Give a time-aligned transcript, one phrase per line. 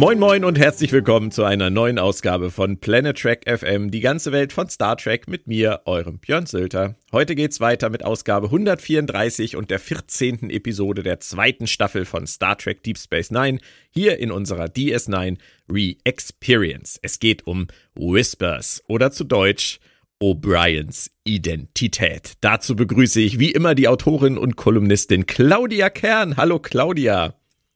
[0.00, 4.32] Moin moin und herzlich willkommen zu einer neuen Ausgabe von Planet Trek FM, die ganze
[4.32, 6.96] Welt von Star Trek mit mir, eurem Björn Sülter.
[7.12, 10.48] Heute geht's weiter mit Ausgabe 134 und der 14.
[10.48, 13.58] Episode der zweiten Staffel von Star Trek Deep Space Nine,
[13.90, 15.36] hier in unserer DS9
[15.70, 16.98] Re-Experience.
[17.02, 19.80] Es geht um Whispers oder zu Deutsch
[20.18, 22.38] O'Briens Identität.
[22.40, 26.38] Dazu begrüße ich wie immer die Autorin und Kolumnistin Claudia Kern.
[26.38, 27.34] Hallo Claudia.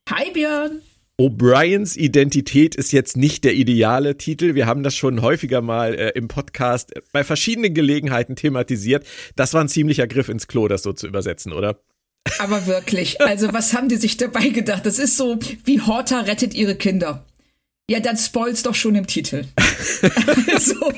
[0.08, 0.80] Hi Björn.
[1.16, 4.56] O'Briens Identität ist jetzt nicht der ideale Titel.
[4.56, 9.06] Wir haben das schon häufiger mal äh, im Podcast bei verschiedenen Gelegenheiten thematisiert.
[9.36, 11.78] Das war ein ziemlicher Griff ins Klo, das so zu übersetzen, oder?
[12.40, 14.86] Aber wirklich, also was haben die sich dabei gedacht?
[14.86, 17.24] Das ist so, wie Horta rettet ihre Kinder.
[17.88, 19.44] Ja, dann spoil's doch schon im Titel.
[20.52, 20.92] also.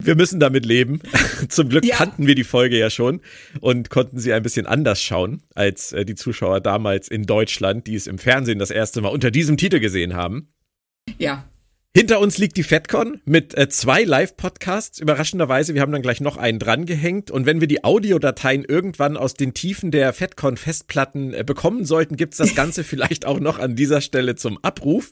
[0.00, 1.00] Wir müssen damit leben.
[1.48, 1.96] Zum Glück ja.
[1.96, 3.20] kannten wir die Folge ja schon
[3.60, 7.94] und konnten sie ein bisschen anders schauen als äh, die Zuschauer damals in Deutschland, die
[7.94, 10.52] es im Fernsehen das erste Mal unter diesem Titel gesehen haben.
[11.18, 11.44] Ja,
[11.92, 15.00] hinter uns liegt die FedCon mit äh, zwei Live-Podcasts.
[15.00, 17.32] Überraschenderweise, wir haben dann gleich noch einen drangehängt.
[17.32, 22.36] Und wenn wir die Audiodateien irgendwann aus den Tiefen der FedCon-Festplatten äh, bekommen sollten, gibt's
[22.36, 25.10] das Ganze vielleicht auch noch an dieser Stelle zum Abruf.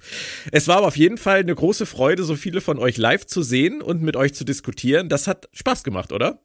[0.52, 3.42] Es war aber auf jeden Fall eine große Freude, so viele von euch live zu
[3.42, 5.08] sehen und mit euch zu diskutieren.
[5.08, 6.40] Das hat Spaß gemacht, oder?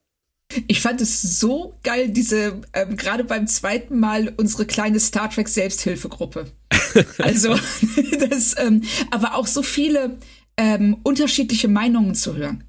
[0.67, 5.47] Ich fand es so geil, diese, ähm, gerade beim zweiten Mal unsere kleine Star Trek
[5.47, 6.51] Selbsthilfegruppe.
[7.17, 7.55] also,
[8.29, 10.17] das, ähm, aber auch so viele
[10.57, 12.63] ähm, unterschiedliche Meinungen zu hören.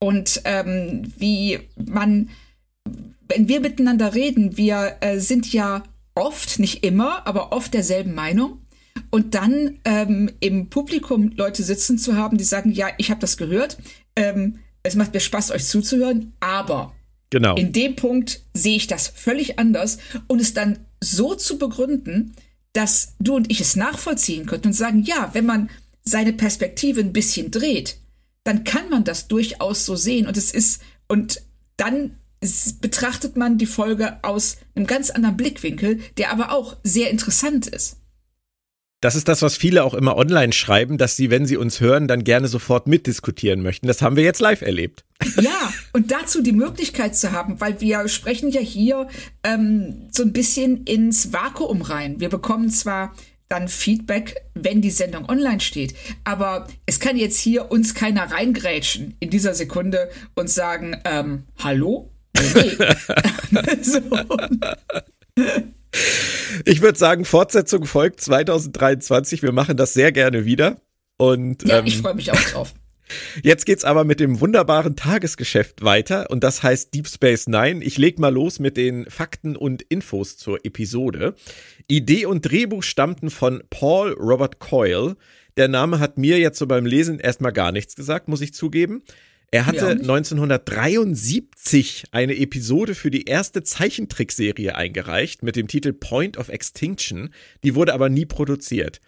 [0.00, 2.30] Und ähm, wie man,
[3.28, 5.82] wenn wir miteinander reden, wir äh, sind ja
[6.14, 8.62] oft, nicht immer, aber oft derselben Meinung.
[9.10, 13.36] Und dann ähm, im Publikum Leute sitzen zu haben, die sagen, ja, ich habe das
[13.36, 13.78] gehört,
[14.16, 16.94] ähm, es macht mir Spaß, euch zuzuhören, aber
[17.30, 17.56] Genau.
[17.56, 22.34] In dem Punkt sehe ich das völlig anders und es dann so zu begründen,
[22.72, 25.70] dass du und ich es nachvollziehen könnten und sagen, ja, wenn man
[26.04, 27.98] seine Perspektive ein bisschen dreht,
[28.44, 31.42] dann kann man das durchaus so sehen und es ist und
[31.76, 32.16] dann
[32.80, 37.96] betrachtet man die Folge aus einem ganz anderen Blickwinkel, der aber auch sehr interessant ist.
[39.00, 42.08] Das ist das, was viele auch immer online schreiben, dass sie, wenn sie uns hören,
[42.08, 43.86] dann gerne sofort mitdiskutieren möchten.
[43.86, 45.04] Das haben wir jetzt live erlebt.
[45.40, 49.06] Ja, und dazu die Möglichkeit zu haben, weil wir sprechen ja hier
[49.44, 52.18] ähm, so ein bisschen ins Vakuum rein.
[52.18, 53.14] Wir bekommen zwar
[53.48, 55.94] dann Feedback, wenn die Sendung online steht.
[56.24, 62.10] Aber es kann jetzt hier uns keiner reingrätschen in dieser Sekunde und sagen, ähm, hallo?
[62.54, 62.76] Nee.
[63.82, 64.00] so.
[66.64, 69.42] Ich würde sagen, Fortsetzung folgt 2023.
[69.42, 70.80] Wir machen das sehr gerne wieder.
[71.16, 72.74] Und, ja, ähm, ich freue mich auch drauf.
[73.42, 77.82] Jetzt geht's aber mit dem wunderbaren Tagesgeschäft weiter und das heißt Deep Space Nine.
[77.82, 81.34] Ich leg mal los mit den Fakten und Infos zur Episode.
[81.86, 85.16] Idee und Drehbuch stammten von Paul Robert Coyle.
[85.56, 89.02] Der Name hat mir jetzt so beim Lesen erstmal gar nichts gesagt, muss ich zugeben.
[89.50, 96.50] Er hatte 1973 eine Episode für die erste Zeichentrickserie eingereicht mit dem Titel Point of
[96.50, 97.30] Extinction.
[97.64, 99.00] Die wurde aber nie produziert.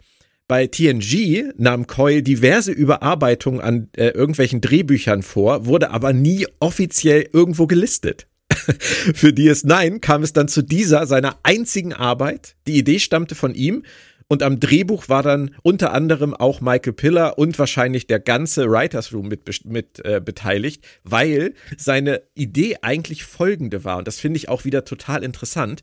[0.48, 7.28] Bei TNG nahm Coyle diverse Überarbeitungen an äh, irgendwelchen Drehbüchern vor, wurde aber nie offiziell
[7.32, 8.26] irgendwo gelistet.
[9.14, 12.56] Für DS9 kam es dann zu dieser, seiner einzigen Arbeit.
[12.66, 13.84] Die Idee stammte von ihm
[14.30, 19.12] und am Drehbuch war dann unter anderem auch Michael Piller und wahrscheinlich der ganze Writers
[19.12, 23.98] Room mit, mit äh, beteiligt, weil seine Idee eigentlich folgende war.
[23.98, 25.82] Und das finde ich auch wieder total interessant.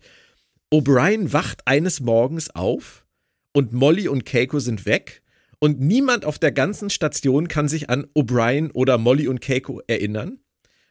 [0.74, 3.06] O'Brien wacht eines Morgens auf
[3.52, 5.24] und Molly und Keiko sind weg
[5.60, 10.40] und niemand auf der ganzen Station kann sich an O'Brien oder Molly und Keiko erinnern.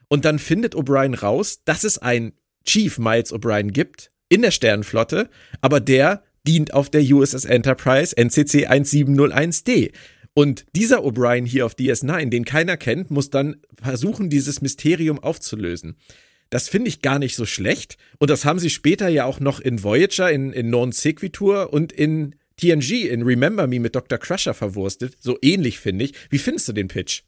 [0.09, 2.35] Und dann findet O'Brien raus, dass es einen
[2.67, 5.31] Chief Miles O'Brien gibt in der Sternenflotte,
[5.63, 9.93] aber der dient auf der USS Enterprise NCC 1701D.
[10.35, 15.97] Und dieser O'Brien hier auf DS9, den keiner kennt, muss dann versuchen, dieses Mysterium aufzulösen.
[16.51, 17.97] Das finde ich gar nicht so schlecht.
[18.19, 21.93] Und das haben sie später ja auch noch in Voyager, in, in Non Sequitur und
[21.93, 24.19] in TNG, in Remember Me mit Dr.
[24.19, 25.17] Crusher verwurstet.
[25.21, 26.15] So ähnlich finde ich.
[26.31, 27.23] Wie findest du den Pitch?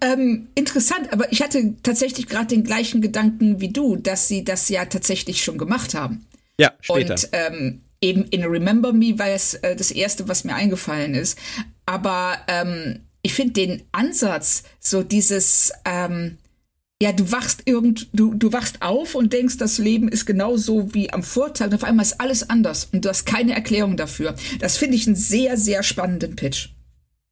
[0.00, 4.68] Ähm, interessant, aber ich hatte tatsächlich gerade den gleichen Gedanken wie du, dass sie das
[4.68, 6.26] ja tatsächlich schon gemacht haben.
[6.58, 7.14] Ja, später.
[7.14, 11.38] Und ähm, eben in Remember Me war es äh, das erste, was mir eingefallen ist.
[11.86, 16.38] Aber ähm, ich finde den Ansatz, so dieses, ähm,
[17.00, 21.12] ja, du wachst irgend, du, du wachst auf und denkst, das Leben ist genauso wie
[21.12, 24.34] am Vortag und auf einmal ist alles anders und du hast keine Erklärung dafür.
[24.60, 26.70] Das finde ich einen sehr, sehr spannenden Pitch.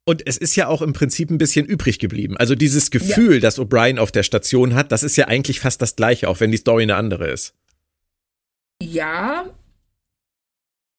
[0.05, 2.37] Und es ist ja auch im Prinzip ein bisschen übrig geblieben.
[2.37, 3.39] Also dieses Gefühl, ja.
[3.41, 6.49] das O'Brien auf der Station hat, das ist ja eigentlich fast das gleiche, auch wenn
[6.49, 7.53] die Story eine andere ist.
[8.81, 9.49] Ja.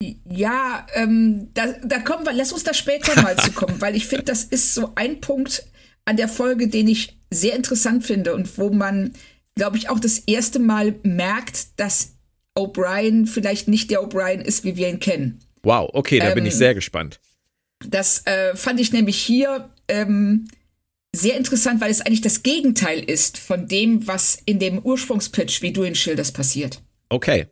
[0.01, 4.07] Ja, ähm, da, da kommen wir, lass uns da später mal zu kommen, weil ich
[4.07, 5.65] finde, das ist so ein Punkt
[6.05, 9.13] an der Folge, den ich sehr interessant finde und wo man,
[9.55, 12.13] glaube ich, auch das erste Mal merkt, dass
[12.57, 15.39] O'Brien vielleicht nicht der O'Brien ist, wie wir ihn kennen.
[15.63, 17.19] Wow, okay, da ähm, bin ich ähm, sehr gespannt.
[17.85, 20.47] Das äh, fand ich nämlich hier ähm,
[21.13, 25.73] sehr interessant, weil es eigentlich das Gegenteil ist von dem, was in dem Ursprungspitch, wie
[25.73, 26.81] du ihn schilderst, passiert.
[27.09, 27.47] Okay.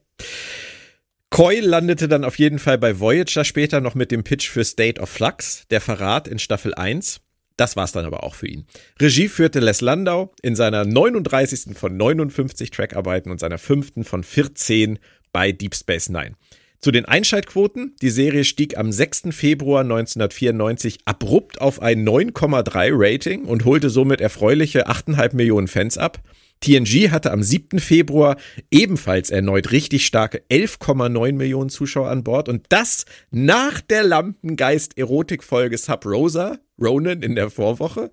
[1.37, 4.99] Coy landete dann auf jeden Fall bei Voyager später noch mit dem Pitch für State
[4.99, 7.21] of Flux, der Verrat in Staffel 1.
[7.57, 8.65] Das war's dann aber auch für ihn.
[8.99, 11.77] Regie führte Les Landau in seiner 39.
[11.77, 14.97] von 59 Trackarbeiten und seiner fünften von 14
[15.31, 16.31] bei Deep Space Nine.
[16.79, 17.95] Zu den Einschaltquoten.
[18.01, 19.25] Die Serie stieg am 6.
[19.29, 26.19] Februar 1994 abrupt auf ein 9,3 Rating und holte somit erfreuliche 8,5 Millionen Fans ab.
[26.59, 27.79] TNG hatte am 7.
[27.79, 28.37] Februar
[28.71, 36.05] ebenfalls erneut richtig starke 11,9 Millionen Zuschauer an Bord und das nach der Lampengeist-Erotikfolge Sub
[36.05, 38.11] Rosa, Ronan in der Vorwoche.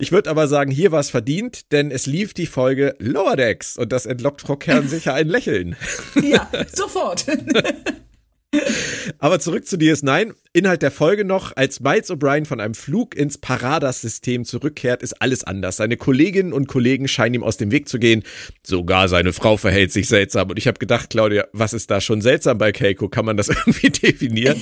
[0.00, 3.76] Ich würde aber sagen, hier war es verdient, denn es lief die Folge Lower Decks
[3.76, 5.76] und das entlockt Frau Kern sicher ein Lächeln.
[6.22, 7.26] Ja, sofort.
[9.18, 10.32] Aber zurück zu DS9.
[10.52, 11.56] Inhalt der Folge noch.
[11.56, 15.76] Als Miles O'Brien von einem Flug ins Paradas-System zurückkehrt, ist alles anders.
[15.76, 18.22] Seine Kolleginnen und Kollegen scheinen ihm aus dem Weg zu gehen.
[18.64, 20.50] Sogar seine Frau verhält sich seltsam.
[20.50, 23.08] Und ich habe gedacht, Claudia, was ist da schon seltsam bei Keiko?
[23.08, 24.60] Kann man das irgendwie definieren?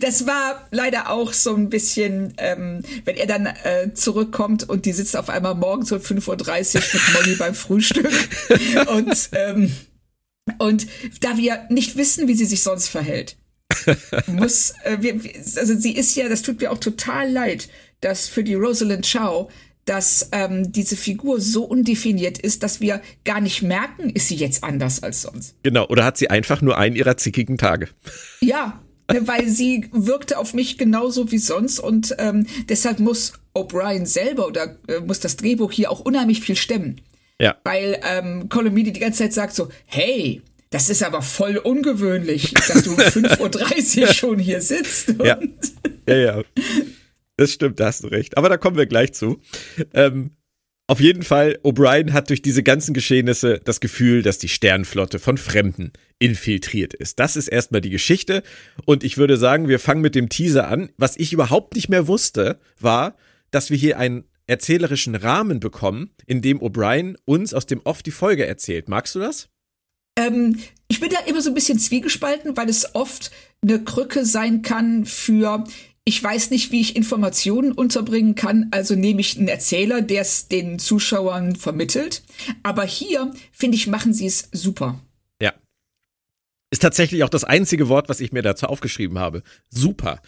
[0.00, 4.92] Das war leider auch so ein bisschen, ähm, wenn er dann äh, zurückkommt und die
[4.92, 8.10] sitzt auf einmal morgens um 5.30 Uhr mit Molly beim Frühstück.
[8.88, 9.72] Und, ähm,
[10.58, 10.86] und
[11.20, 13.36] da wir nicht wissen, wie sie sich sonst verhält,
[14.26, 15.20] muss, äh, wir,
[15.56, 17.68] also sie ist ja, das tut mir auch total leid,
[18.00, 19.50] dass für die Rosalind Chow
[19.86, 24.62] dass ähm, diese Figur so undefiniert ist, dass wir gar nicht merken, ist sie jetzt
[24.62, 25.56] anders als sonst.
[25.64, 27.88] Genau, oder hat sie einfach nur einen ihrer zickigen Tage.
[28.40, 28.80] Ja,
[29.12, 34.46] Ne, weil sie wirkte auf mich genauso wie sonst und ähm, deshalb muss O'Brien selber
[34.46, 37.00] oder äh, muss das Drehbuch hier auch unheimlich viel stemmen.
[37.40, 37.56] Ja.
[37.64, 42.84] Weil ähm, Colomini die ganze Zeit sagt so, hey, das ist aber voll ungewöhnlich, dass
[42.84, 45.14] du 5.30 Uhr schon hier sitzt.
[45.22, 45.38] ja.
[46.08, 46.42] ja, ja.
[47.36, 48.36] Das stimmt, da hast du recht.
[48.36, 49.40] Aber da kommen wir gleich zu.
[49.94, 50.32] Ähm,
[50.86, 55.38] auf jeden Fall, O'Brien hat durch diese ganzen Geschehnisse das Gefühl, dass die Sternflotte von
[55.38, 57.18] Fremden infiltriert ist.
[57.18, 58.42] Das ist erstmal die Geschichte.
[58.84, 60.90] Und ich würde sagen, wir fangen mit dem Teaser an.
[60.98, 63.16] Was ich überhaupt nicht mehr wusste, war,
[63.50, 68.10] dass wir hier einen erzählerischen Rahmen bekommen, in dem O'Brien uns aus dem Off die
[68.10, 68.88] Folge erzählt.
[68.88, 69.48] Magst du das?
[70.18, 73.30] Ähm, ich bin da immer so ein bisschen zwiegespalten, weil es oft
[73.62, 75.64] eine Krücke sein kann für
[76.04, 80.48] ich weiß nicht, wie ich Informationen unterbringen kann, also nehme ich einen Erzähler, der es
[80.48, 82.22] den Zuschauern vermittelt.
[82.62, 84.98] Aber hier, finde ich, machen sie es super.
[86.70, 86.76] Ja.
[86.76, 89.42] Ist tatsächlich auch das einzige Wort, was ich mir dazu aufgeschrieben habe.
[89.70, 90.22] Super.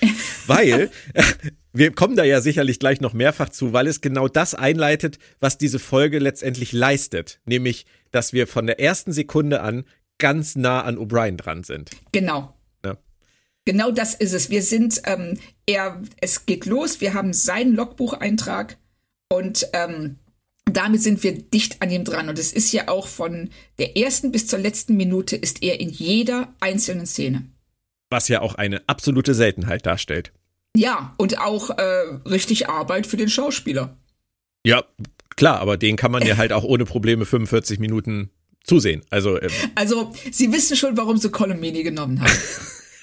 [0.46, 0.90] weil,
[1.72, 5.56] wir kommen da ja sicherlich gleich noch mehrfach zu, weil es genau das einleitet, was
[5.56, 7.40] diese Folge letztendlich leistet.
[7.44, 9.84] Nämlich, dass wir von der ersten Sekunde an
[10.18, 11.90] ganz nah an O'Brien dran sind.
[12.10, 12.54] Genau.
[13.64, 14.50] Genau das ist es.
[14.50, 18.76] Wir sind, ähm, er, es geht los, wir haben seinen Logbucheintrag
[19.28, 20.18] und ähm,
[20.64, 22.28] damit sind wir dicht an ihm dran.
[22.28, 25.90] Und es ist ja auch von der ersten bis zur letzten Minute ist er in
[25.90, 27.46] jeder einzelnen Szene.
[28.10, 30.32] Was ja auch eine absolute Seltenheit darstellt.
[30.76, 31.82] Ja, und auch äh,
[32.26, 33.96] richtig Arbeit für den Schauspieler.
[34.64, 34.84] Ja,
[35.36, 38.30] klar, aber den kann man ja halt auch ohne Probleme 45 Minuten
[38.64, 39.02] zusehen.
[39.10, 42.30] Also, ähm, also Sie wissen schon, warum sie Colomini genommen haben.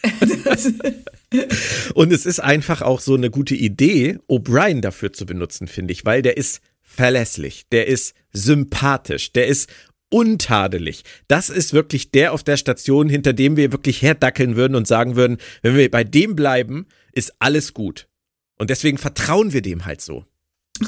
[1.93, 6.05] und es ist einfach auch so eine gute Idee, O'Brien dafür zu benutzen, finde ich,
[6.05, 6.61] weil der ist
[6.99, 9.69] verlässlich, der ist sympathisch, der ist
[10.09, 11.05] untadelig.
[11.29, 15.15] Das ist wirklich der auf der Station, hinter dem wir wirklich herdackeln würden und sagen
[15.15, 18.09] würden, wenn wir bei dem bleiben, ist alles gut.
[18.57, 20.25] Und deswegen vertrauen wir dem halt so.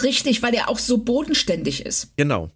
[0.04, 2.12] Richtig, weil er auch so bodenständig ist.
[2.18, 2.52] Genau.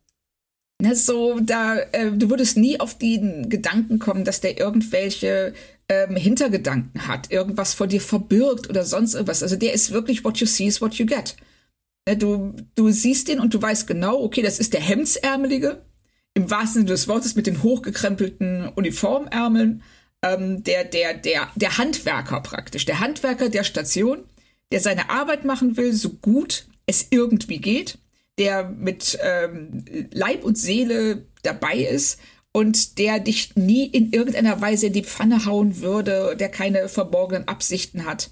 [0.81, 5.53] Ne, so, da, äh, du würdest nie auf den Gedanken kommen, dass der irgendwelche
[5.87, 9.43] ähm, Hintergedanken hat, irgendwas vor dir verbirgt oder sonst irgendwas.
[9.43, 11.37] Also der ist wirklich what you see is what you get.
[12.07, 15.83] Ne, du, du siehst ihn und du weißt genau, okay, das ist der Hemdsärmelige,
[16.35, 19.81] im wahrsten Sinne des Wortes mit den hochgekrempelten Uniformärmeln,
[20.21, 24.25] ähm, der, der, der, der Handwerker praktisch, der Handwerker der Station,
[24.71, 27.97] der seine Arbeit machen will, so gut es irgendwie geht,
[28.37, 32.19] der mit ähm, Leib und Seele dabei ist
[32.51, 37.47] und der dich nie in irgendeiner Weise in die Pfanne hauen würde, der keine verborgenen
[37.47, 38.29] Absichten hat.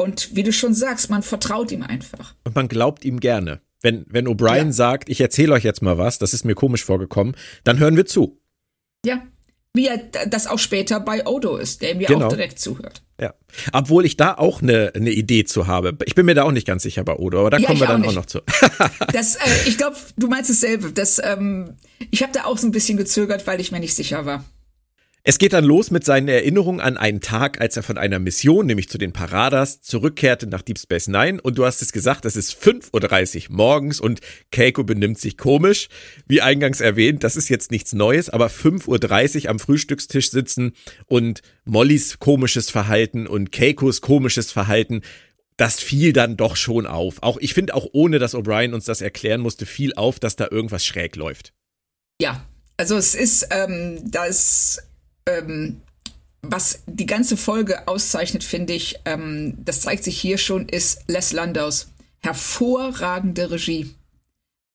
[0.00, 2.34] Und wie du schon sagst, man vertraut ihm einfach.
[2.44, 3.60] Und man glaubt ihm gerne.
[3.82, 4.72] Wenn, wenn O'Brien ja.
[4.72, 8.06] sagt, ich erzähle euch jetzt mal was, das ist mir komisch vorgekommen, dann hören wir
[8.06, 8.40] zu.
[9.04, 9.22] Ja,
[9.74, 12.26] wie er das auch später bei Odo ist, der ihm ja genau.
[12.26, 13.02] auch direkt zuhört.
[13.20, 13.34] Ja.
[13.72, 15.96] Obwohl ich da auch eine, eine Idee zu habe.
[16.04, 17.86] Ich bin mir da auch nicht ganz sicher bei Odo, aber da ja, kommen wir
[17.86, 18.40] dann auch, auch, noch zu.
[19.12, 20.92] das, äh, ich glaube, du meinst dasselbe.
[20.92, 21.76] Das, ähm,
[22.10, 24.44] ich habe da auch so ein bisschen gezögert, weil ich mir nicht sicher war.
[25.28, 28.64] Es geht dann los mit seinen Erinnerungen an einen Tag, als er von einer Mission,
[28.64, 31.38] nämlich zu den Paradas, zurückkehrte nach Deep Space Nine.
[31.42, 34.20] Und du hast es gesagt, es ist 5.30 Uhr morgens und
[34.50, 35.90] Keiko benimmt sich komisch.
[36.28, 40.72] Wie eingangs erwähnt, das ist jetzt nichts Neues, aber 5.30 Uhr am Frühstückstisch sitzen
[41.04, 45.02] und Mollys komisches Verhalten und Keikos komisches Verhalten,
[45.58, 47.22] das fiel dann doch schon auf.
[47.22, 50.48] Auch ich finde auch ohne, dass O'Brien uns das erklären musste, fiel auf, dass da
[50.50, 51.52] irgendwas schräg läuft.
[52.18, 52.46] Ja,
[52.78, 54.87] also es ist, ähm, das
[55.28, 55.80] ähm,
[56.42, 61.32] was die ganze Folge auszeichnet, finde ich, ähm, das zeigt sich hier schon, ist Les
[61.32, 61.88] Landaus
[62.20, 63.94] hervorragende Regie.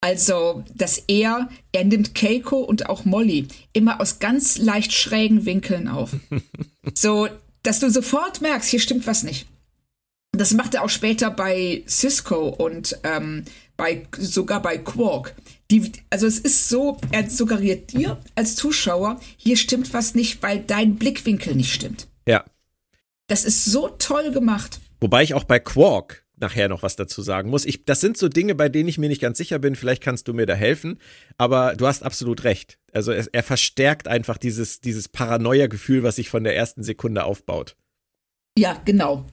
[0.01, 5.87] Also, dass er, er nimmt Keiko und auch Molly immer aus ganz leicht schrägen Winkeln
[5.87, 6.11] auf.
[6.93, 7.29] so,
[7.63, 9.47] dass du sofort merkst, hier stimmt was nicht.
[10.33, 13.45] Das macht er auch später bei Cisco und ähm,
[13.77, 15.35] bei, sogar bei Quark.
[15.73, 20.59] Die, also es ist so, er suggeriert dir als Zuschauer, hier stimmt was nicht, weil
[20.59, 22.07] dein Blickwinkel nicht stimmt.
[22.27, 22.45] Ja.
[23.25, 24.79] Das ist so toll gemacht.
[25.01, 27.65] Wobei ich auch bei Quark nachher noch was dazu sagen muss.
[27.65, 29.75] Ich, das sind so Dinge, bei denen ich mir nicht ganz sicher bin.
[29.75, 30.99] Vielleicht kannst du mir da helfen.
[31.39, 32.77] Aber du hast absolut recht.
[32.91, 37.75] Also es, er verstärkt einfach dieses, dieses Paranoia-Gefühl, was sich von der ersten Sekunde aufbaut.
[38.59, 39.25] Ja, genau.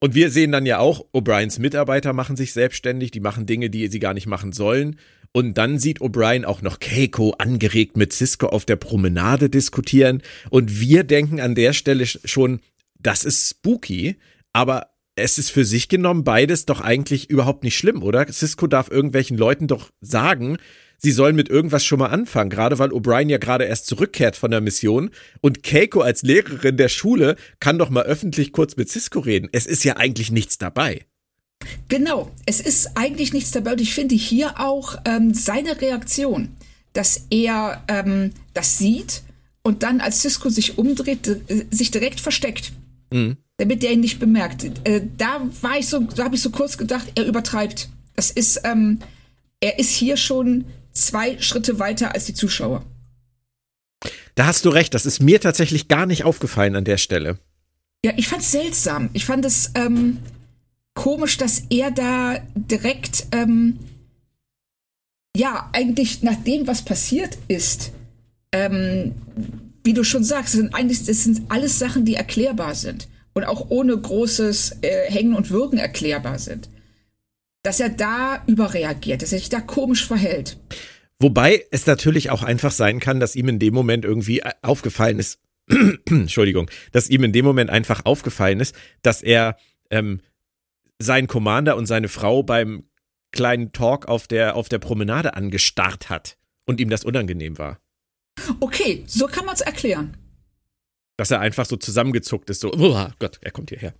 [0.00, 3.88] Und wir sehen dann ja auch, O'Briens Mitarbeiter machen sich selbstständig, die machen Dinge, die
[3.88, 4.96] sie gar nicht machen sollen.
[5.32, 10.22] Und dann sieht O'Brien auch noch Keiko angeregt mit Cisco auf der Promenade diskutieren.
[10.50, 12.60] Und wir denken an der Stelle schon,
[12.98, 14.16] das ist spooky,
[14.52, 18.26] aber es ist für sich genommen beides doch eigentlich überhaupt nicht schlimm, oder?
[18.28, 20.58] Cisco darf irgendwelchen Leuten doch sagen,
[20.98, 24.50] sie sollen mit irgendwas schon mal anfangen, gerade weil O'Brien ja gerade erst zurückkehrt von
[24.50, 29.20] der Mission und Keiko als Lehrerin der Schule kann doch mal öffentlich kurz mit Cisco
[29.20, 29.48] reden.
[29.52, 31.06] Es ist ja eigentlich nichts dabei.
[31.88, 36.50] Genau, es ist eigentlich nichts dabei und ich finde hier auch ähm, seine Reaktion,
[36.92, 39.22] dass er ähm, das sieht
[39.62, 42.72] und dann als Cisco sich umdreht, äh, sich direkt versteckt.
[43.12, 43.36] Mhm.
[43.56, 44.64] Damit er ihn nicht bemerkt.
[44.84, 47.88] Äh, da war ich so, da habe ich so kurz gedacht, er übertreibt.
[48.14, 49.00] Das ist, ähm,
[49.60, 50.64] er ist hier schon
[51.06, 52.84] zwei Schritte weiter als die Zuschauer.
[54.34, 57.38] Da hast du recht, das ist mir tatsächlich gar nicht aufgefallen an der Stelle.
[58.04, 59.10] Ja, ich fand es seltsam.
[59.12, 60.18] Ich fand es ähm,
[60.94, 63.78] komisch, dass er da direkt, ähm,
[65.36, 67.90] ja, eigentlich nach dem, was passiert ist,
[68.52, 69.14] ähm,
[69.82, 73.70] wie du schon sagst, sind eigentlich, das sind alles Sachen, die erklärbar sind und auch
[73.70, 76.68] ohne großes äh, Hängen und Würgen erklärbar sind
[77.62, 80.58] dass er da überreagiert, dass er sich da komisch verhält.
[81.18, 85.18] Wobei es natürlich auch einfach sein kann, dass ihm in dem Moment irgendwie äh, aufgefallen
[85.18, 85.40] ist,
[86.06, 89.56] Entschuldigung, dass ihm in dem Moment einfach aufgefallen ist, dass er
[89.90, 90.20] ähm,
[90.98, 92.84] seinen Commander und seine Frau beim
[93.32, 97.80] kleinen Talk auf der, auf der Promenade angestarrt hat und ihm das unangenehm war.
[98.60, 100.16] Okay, so kann man es erklären.
[101.16, 103.94] Dass er einfach so zusammengezuckt ist, so, oh Gott, er kommt hierher.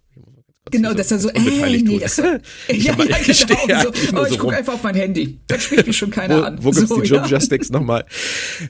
[0.70, 3.52] Genau, dass er so, ey, nee, das, ja, ja, genau, ich so,
[4.16, 5.38] oh, ich so gucke einfach auf mein Handy.
[5.46, 6.64] Da spielt mich schon keiner wo, an.
[6.64, 7.38] Wo gibt's so, die ja.
[7.70, 8.04] nochmal?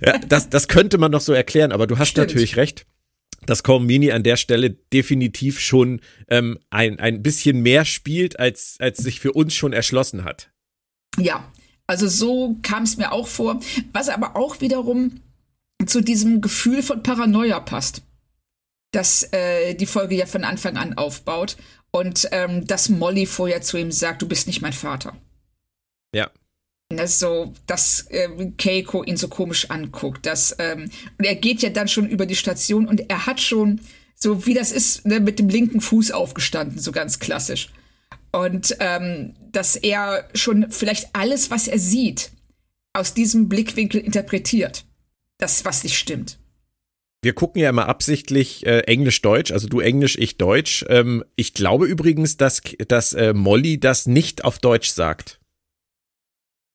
[0.05, 2.29] Ja, das, das könnte man noch so erklären, aber du hast Stimmt.
[2.29, 2.87] natürlich recht
[3.47, 8.99] dass Mini an der Stelle definitiv schon ähm, ein, ein bisschen mehr spielt, als, als
[8.99, 10.51] sich für uns schon erschlossen hat.
[11.19, 11.51] Ja,
[11.87, 13.61] also so kam es mir auch vor,
[13.93, 15.23] was aber auch wiederum
[15.87, 18.03] zu diesem Gefühl von Paranoia passt.
[18.91, 21.57] dass äh, die Folge ja von Anfang an aufbaut
[21.91, 25.17] und ähm, dass Molly vorher zu ihm sagt, du bist nicht mein Vater.
[26.15, 26.31] Ja.
[27.05, 30.25] So, dass äh, Keiko ihn so komisch anguckt.
[30.25, 33.81] Dass, ähm, und er geht ja dann schon über die Station und er hat schon,
[34.15, 37.71] so wie das ist, ne, mit dem linken Fuß aufgestanden, so ganz klassisch.
[38.33, 42.31] Und ähm, dass er schon vielleicht alles, was er sieht,
[42.93, 44.85] aus diesem Blickwinkel interpretiert.
[45.39, 46.38] Das, was nicht stimmt.
[47.21, 50.85] Wir gucken ja immer absichtlich äh, Englisch-Deutsch, also du Englisch, ich Deutsch.
[50.89, 55.41] Ähm, ich glaube übrigens, dass, dass äh, Molly das nicht auf Deutsch sagt.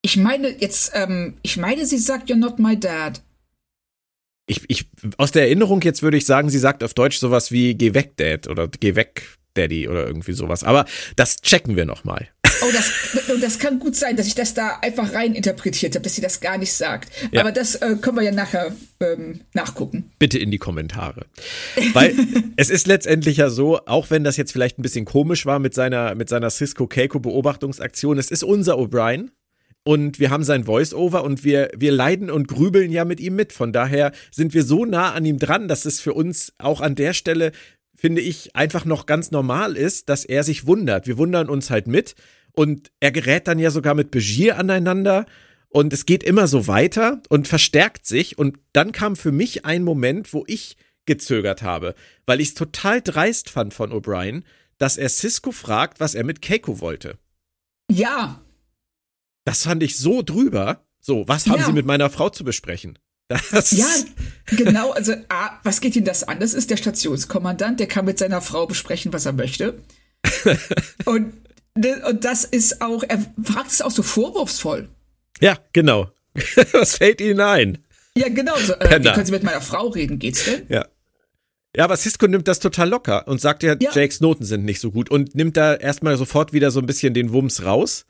[0.01, 3.23] Ich meine, jetzt, ähm, ich meine, sie sagt, You're not my dad.
[4.45, 7.75] Ich, ich, aus der Erinnerung jetzt würde ich sagen, sie sagt auf Deutsch sowas wie
[7.75, 9.23] Geh weg, Dad oder Geh weg,
[9.53, 10.65] Daddy oder irgendwie sowas.
[10.65, 10.83] Aber
[11.15, 12.27] das checken wir nochmal.
[12.63, 12.91] Oh, das,
[13.41, 16.39] das kann gut sein, dass ich das da einfach rein interpretiert habe, dass sie das
[16.39, 17.11] gar nicht sagt.
[17.31, 17.41] Ja.
[17.41, 20.11] Aber das äh, können wir ja nachher ähm, nachgucken.
[20.19, 21.25] Bitte in die Kommentare.
[21.93, 22.15] Weil
[22.55, 25.73] es ist letztendlich ja so, auch wenn das jetzt vielleicht ein bisschen komisch war mit
[25.73, 29.29] seiner, mit seiner Cisco Keiko Beobachtungsaktion, es ist unser O'Brien
[29.83, 33.51] und wir haben sein Voice-Over und wir, wir leiden und grübeln ja mit ihm mit.
[33.51, 36.95] Von daher sind wir so nah an ihm dran, dass es für uns auch an
[36.95, 37.51] der Stelle,
[37.93, 41.05] finde ich, einfach noch ganz normal ist, dass er sich wundert.
[41.05, 42.15] Wir wundern uns halt mit
[42.53, 45.25] und er gerät dann ja sogar mit Begier aneinander
[45.69, 49.83] und es geht immer so weiter und verstärkt sich und dann kam für mich ein
[49.83, 51.95] Moment, wo ich gezögert habe,
[52.25, 54.43] weil ich es total dreist fand von O'Brien,
[54.77, 57.17] dass er Cisco fragt, was er mit Keiko wollte.
[57.91, 58.41] Ja,
[59.45, 60.85] das fand ich so drüber.
[60.99, 61.65] So, was haben ja.
[61.65, 62.97] Sie mit meiner Frau zu besprechen?
[63.27, 63.87] Das ja,
[64.47, 64.91] genau.
[64.91, 66.39] Also, A, was geht Ihnen das an?
[66.39, 69.81] Das ist der Stationskommandant, der kann mit seiner Frau besprechen, was er möchte.
[71.05, 71.33] und,
[71.75, 74.89] und das ist auch, er fragt es auch so vorwurfsvoll.
[75.41, 76.09] Ja, genau.
[76.73, 77.79] was fällt Ihnen ein?
[78.15, 78.55] Ja, genau.
[78.57, 80.19] So, äh, wie können Sie mit meiner Frau reden?
[80.19, 80.63] Geht's denn?
[80.69, 80.87] Ja.
[81.75, 83.91] Ja, aber Cisco nimmt das total locker und sagt ja, ja.
[83.91, 87.15] Jakes Noten sind nicht so gut und nimmt da erstmal sofort wieder so ein bisschen
[87.15, 88.05] den Wumms raus.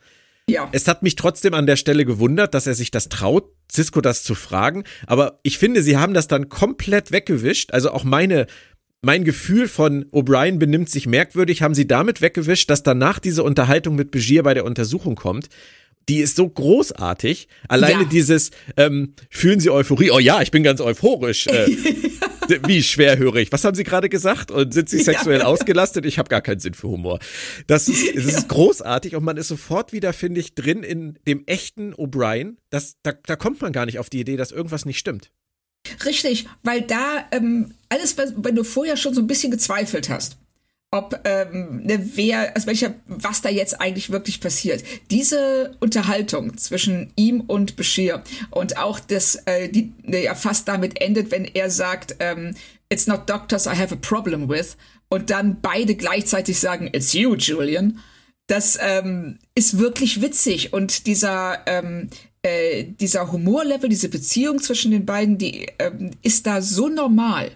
[0.50, 0.68] Ja.
[0.74, 4.24] Es hat mich trotzdem an der Stelle gewundert, dass er sich das traut, Cisco das
[4.24, 4.84] zu fragen.
[5.08, 7.72] Aber ich finde, sie haben das dann komplett weggewischt.
[7.72, 8.48] Also auch meine,
[9.04, 13.96] mein Gefühl von O'Brien benimmt sich merkwürdig, haben sie damit weggewischt, dass danach diese Unterhaltung
[13.96, 15.50] mit Begier bei der Untersuchung kommt.
[16.10, 17.48] Die ist so großartig.
[17.68, 18.10] Alleine ja.
[18.10, 20.12] dieses, ähm, fühlen Sie Euphorie?
[20.12, 21.48] Oh ja, ich bin ganz euphorisch.
[21.48, 21.68] Äh,
[22.68, 23.52] Wie schwerhörig.
[23.52, 24.52] Was haben Sie gerade gesagt?
[24.52, 25.46] Und sind Sie sexuell ja.
[25.46, 26.06] ausgelastet?
[26.06, 27.20] Ich habe gar keinen Sinn für Humor.
[27.68, 31.44] Das ist, das ist großartig und man ist sofort wieder, finde ich, drin in dem
[31.46, 32.56] echten O'Brien.
[32.70, 35.32] Das, da, da kommt man gar nicht auf die Idee, dass irgendwas nicht stimmt.
[36.06, 40.38] Richtig, weil da ähm, alles, wenn du vorher schon so ein bisschen gezweifelt hast,
[40.92, 44.84] ob ähm, ne, wer, also welcher, was da jetzt eigentlich wirklich passiert.
[45.10, 51.02] Diese Unterhaltung zwischen ihm und Bashir und auch das, äh, die ne, ja fast damit
[51.02, 52.56] endet, wenn er sagt, ähm,
[52.90, 54.78] it's not doctors I have a problem with,
[55.14, 58.00] und dann beide gleichzeitig sagen, it's you, Julian.
[58.48, 62.10] Das ähm, ist wirklich witzig und dieser ähm,
[62.44, 67.52] äh, dieser Humorlevel, diese Beziehung zwischen den beiden, die ähm, ist da so normal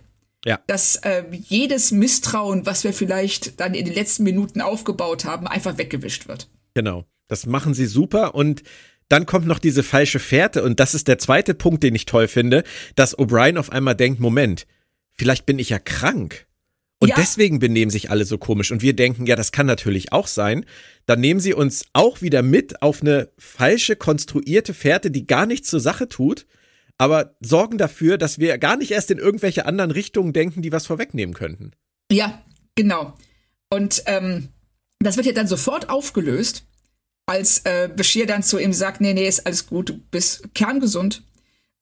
[0.48, 0.60] ja.
[0.66, 5.78] dass äh, jedes Misstrauen, was wir vielleicht dann in den letzten Minuten aufgebaut haben, einfach
[5.78, 6.50] weggewischt wird.
[6.74, 8.64] Genau, das machen sie super und
[9.10, 12.28] dann kommt noch diese falsche Fährte und das ist der zweite Punkt, den ich toll
[12.28, 12.64] finde,
[12.96, 14.68] dass O'Brien auf einmal denkt, Moment,
[15.12, 16.47] vielleicht bin ich ja krank.
[17.00, 17.16] Und ja.
[17.16, 18.72] deswegen benehmen sich alle so komisch.
[18.72, 20.66] Und wir denken, ja, das kann natürlich auch sein.
[21.06, 25.70] Dann nehmen sie uns auch wieder mit auf eine falsche, konstruierte Fährte, die gar nichts
[25.70, 26.48] zur Sache tut
[26.98, 30.88] aber sorgen dafür, dass wir gar nicht erst in irgendwelche anderen Richtungen denken, die was
[30.88, 31.72] vorwegnehmen könnten.
[32.12, 32.44] Ja,
[32.76, 33.14] genau.
[33.70, 34.50] Und ähm,
[35.00, 36.66] das wird ja dann sofort aufgelöst,
[37.28, 41.24] als äh, Bashir dann zu ihm sagt, nee, nee, ist alles gut, du bist kerngesund.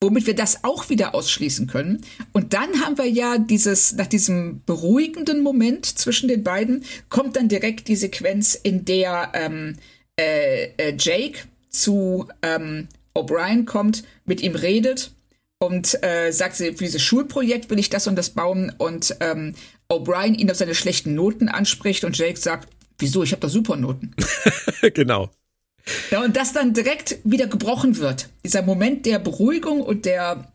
[0.05, 2.01] Womit wir das auch wieder ausschließen können.
[2.31, 7.47] Und dann haben wir ja dieses, nach diesem beruhigenden Moment zwischen den beiden, kommt dann
[7.47, 9.77] direkt die Sequenz, in der ähm,
[10.19, 11.39] äh, äh, Jake
[11.69, 15.11] zu ähm, O'Brien kommt, mit ihm redet
[15.57, 19.55] und äh, sagt, für dieses Schulprojekt will ich das und das bauen und ähm,
[19.89, 23.75] O'Brien ihn auf seine schlechten Noten anspricht und Jake sagt, wieso, ich habe doch super
[23.75, 24.13] Noten.
[24.93, 25.31] genau.
[26.11, 28.29] Ja, und das dann direkt wieder gebrochen wird.
[28.43, 30.51] Dieser Moment der Beruhigung und der,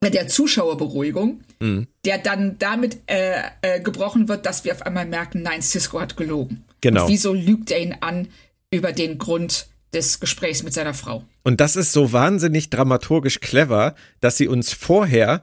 [0.00, 1.86] äh, der Zuschauerberuhigung, mhm.
[2.04, 6.16] der dann damit äh, äh, gebrochen wird, dass wir auf einmal merken, nein, Cisco hat
[6.16, 6.64] gelogen.
[6.80, 7.04] Genau.
[7.04, 8.28] Und wieso lügt er ihn an
[8.70, 11.24] über den Grund, des Gesprächs mit seiner Frau.
[11.42, 15.42] Und das ist so wahnsinnig dramaturgisch clever, dass sie uns vorher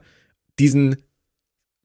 [0.58, 0.96] diesen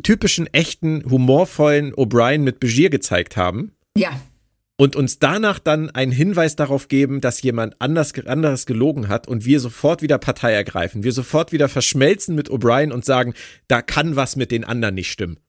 [0.03, 3.71] typischen, echten, humorvollen O'Brien mit Begier gezeigt haben.
[3.97, 4.11] Ja.
[4.79, 9.43] Und uns danach dann einen Hinweis darauf geben, dass jemand anders, anderes gelogen hat und
[9.43, 11.03] wir sofort wieder Partei ergreifen.
[11.03, 13.33] Wir sofort wieder verschmelzen mit O'Brien und sagen,
[13.67, 15.39] da kann was mit den anderen nicht stimmen.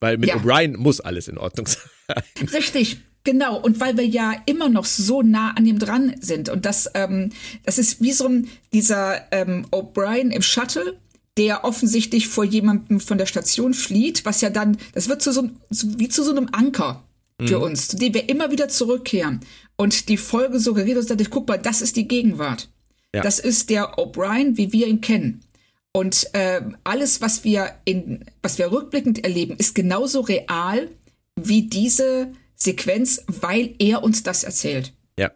[0.00, 0.36] Weil mit Ja.
[0.36, 1.66] O'Brien muss alles in Ordnung
[2.08, 2.22] sein.
[2.54, 3.60] Richtig, genau.
[3.60, 6.48] Und weil wir ja immer noch so nah an ihm dran sind.
[6.48, 7.30] Und das, ähm,
[7.64, 10.98] das ist wie so ein, dieser ähm, O'Brien im Shuttle,
[11.36, 15.50] der offensichtlich vor jemandem von der Station flieht, was ja dann, das wird zu so,
[15.70, 17.04] wie zu so einem Anker
[17.46, 19.40] für uns, zu dem wir immer wieder zurückkehren.
[19.76, 22.68] Und die Folge suggeriert uns dadurch, guck mal, das ist die Gegenwart.
[23.14, 23.22] Ja.
[23.22, 25.44] Das ist der O'Brien, wie wir ihn kennen.
[25.92, 30.88] Und ähm, alles, was wir in, was wir rückblickend erleben, ist genauso real
[31.36, 34.92] wie diese Sequenz, weil er uns das erzählt.
[35.18, 35.30] Ja.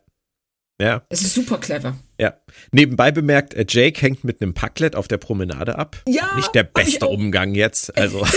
[0.81, 1.97] Ja, Es ist super clever.
[2.19, 2.35] ja.
[2.73, 6.03] Nebenbei bemerkt, äh, Jake hängt mit einem Packlet auf der Promenade ab.
[6.09, 7.07] Ja, Nicht der beste.
[7.07, 7.97] Umgang jetzt.
[7.97, 8.27] Also.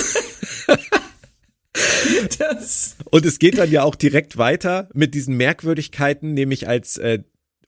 [2.39, 7.19] Das, Und es geht dann ja auch direkt weiter mit diesen Merkwürdigkeiten, nämlich als äh,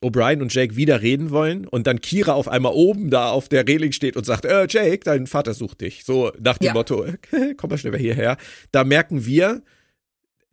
[0.02, 3.66] O'Brien und Jake wieder reden wollen und dann Kira auf einmal oben da auf der
[3.66, 6.04] Reling steht und sagt, äh, Jake, dein Vater sucht dich.
[6.04, 6.72] So nach dem Ja.
[6.74, 7.06] Motto,
[7.56, 8.36] komm mal schnell hierher.
[8.72, 9.62] Da merken wir,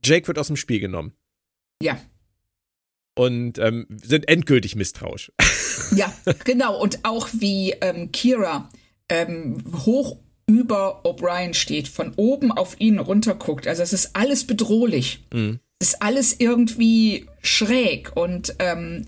[0.03, 1.13] Jake wird aus dem Spiel genommen
[1.81, 1.99] ja,
[3.15, 5.31] und ähm, sind endgültig misstrauisch.
[5.95, 6.11] ja,
[6.43, 6.81] genau.
[6.81, 8.69] Und auch wie ähm, Kira
[9.09, 13.67] ähm, hoch über O'Brien steht, von oben auf ihn runterguckt.
[13.67, 15.23] Also es ist alles bedrohlich.
[15.79, 19.07] Es ist alles irgendwie schräg und ähm,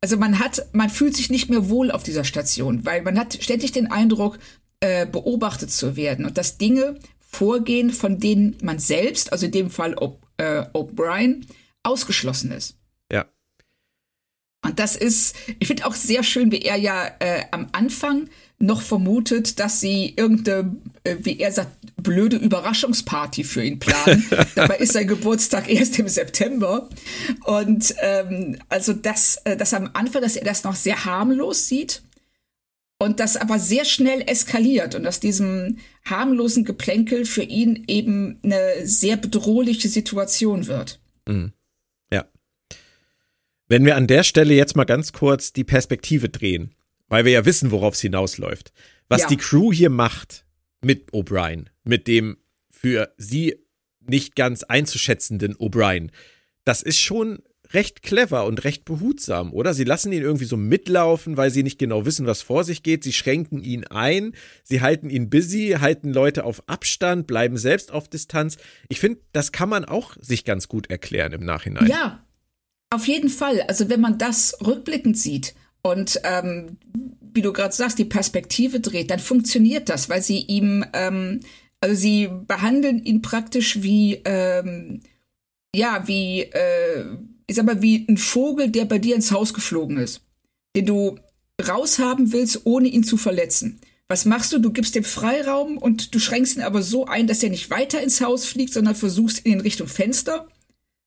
[0.00, 3.38] also man hat, man fühlt sich nicht mehr wohl auf dieser Station, weil man hat
[3.42, 4.38] ständig den Eindruck,
[4.80, 9.70] äh, beobachtet zu werden und dass Dinge vorgehen, von denen man selbst, also in dem
[9.70, 9.94] Fall
[10.36, 11.46] äh, O'Brien,
[11.82, 12.76] ausgeschlossen ist.
[13.12, 13.26] ja.
[14.64, 18.82] Und das ist, ich finde auch sehr schön, wie er ja äh, am Anfang noch
[18.82, 24.24] vermutet, dass sie irgendeine, äh, wie er sagt, blöde Überraschungsparty für ihn planen.
[24.54, 26.88] Dabei ist sein Geburtstag erst im September.
[27.44, 32.02] Und ähm, also das, äh, das am Anfang, dass er das noch sehr harmlos sieht
[32.98, 38.60] und das aber sehr schnell eskaliert und aus diesem harmlosen Geplänkel für ihn eben eine
[38.84, 41.00] sehr bedrohliche Situation wird.
[42.10, 42.26] Ja.
[43.68, 46.74] Wenn wir an der Stelle jetzt mal ganz kurz die Perspektive drehen,
[47.08, 48.72] weil wir ja wissen, worauf es hinausläuft.
[49.08, 49.28] Was Ja.
[49.28, 50.44] die Crew hier macht
[50.80, 52.36] mit O'Brien, mit dem
[52.70, 53.56] für sie
[54.00, 56.10] nicht ganz einzuschätzenden O'Brien,
[56.64, 57.40] das ist schon
[57.74, 59.74] recht clever und recht behutsam, oder?
[59.74, 63.04] Sie lassen ihn irgendwie so mitlaufen, weil sie nicht genau wissen, was vor sich geht.
[63.04, 64.32] Sie schränken ihn ein,
[64.64, 68.56] sie halten ihn busy, halten Leute auf Abstand, bleiben selbst auf Distanz.
[68.88, 71.88] Ich finde, das kann man auch sich ganz gut erklären im Nachhinein.
[71.88, 72.24] Ja,
[72.90, 73.60] auf jeden Fall.
[73.62, 75.54] Also wenn man das rückblickend sieht
[75.90, 76.76] und ähm,
[77.34, 81.40] wie du gerade sagst, die Perspektive dreht, dann funktioniert das, weil sie ihm, ähm,
[81.80, 85.02] also sie behandeln ihn praktisch wie, ähm,
[85.74, 87.04] ja, wie, äh,
[87.46, 90.22] ich sag mal, wie ein Vogel, der bei dir ins Haus geflogen ist,
[90.74, 91.18] den du
[91.66, 93.80] raushaben willst, ohne ihn zu verletzen.
[94.08, 94.58] Was machst du?
[94.58, 98.02] Du gibst dem Freiraum und du schränkst ihn aber so ein, dass er nicht weiter
[98.02, 100.48] ins Haus fliegt, sondern versuchst ihn in Richtung Fenster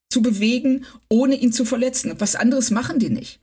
[0.08, 2.12] zu bewegen, ohne ihn zu verletzen.
[2.12, 3.41] Und was anderes machen die nicht.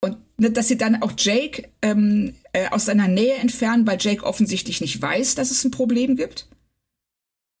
[0.00, 4.24] Und ne, dass sie dann auch Jake ähm, äh, aus seiner Nähe entfernen, weil Jake
[4.24, 6.48] offensichtlich nicht weiß, dass es ein Problem gibt.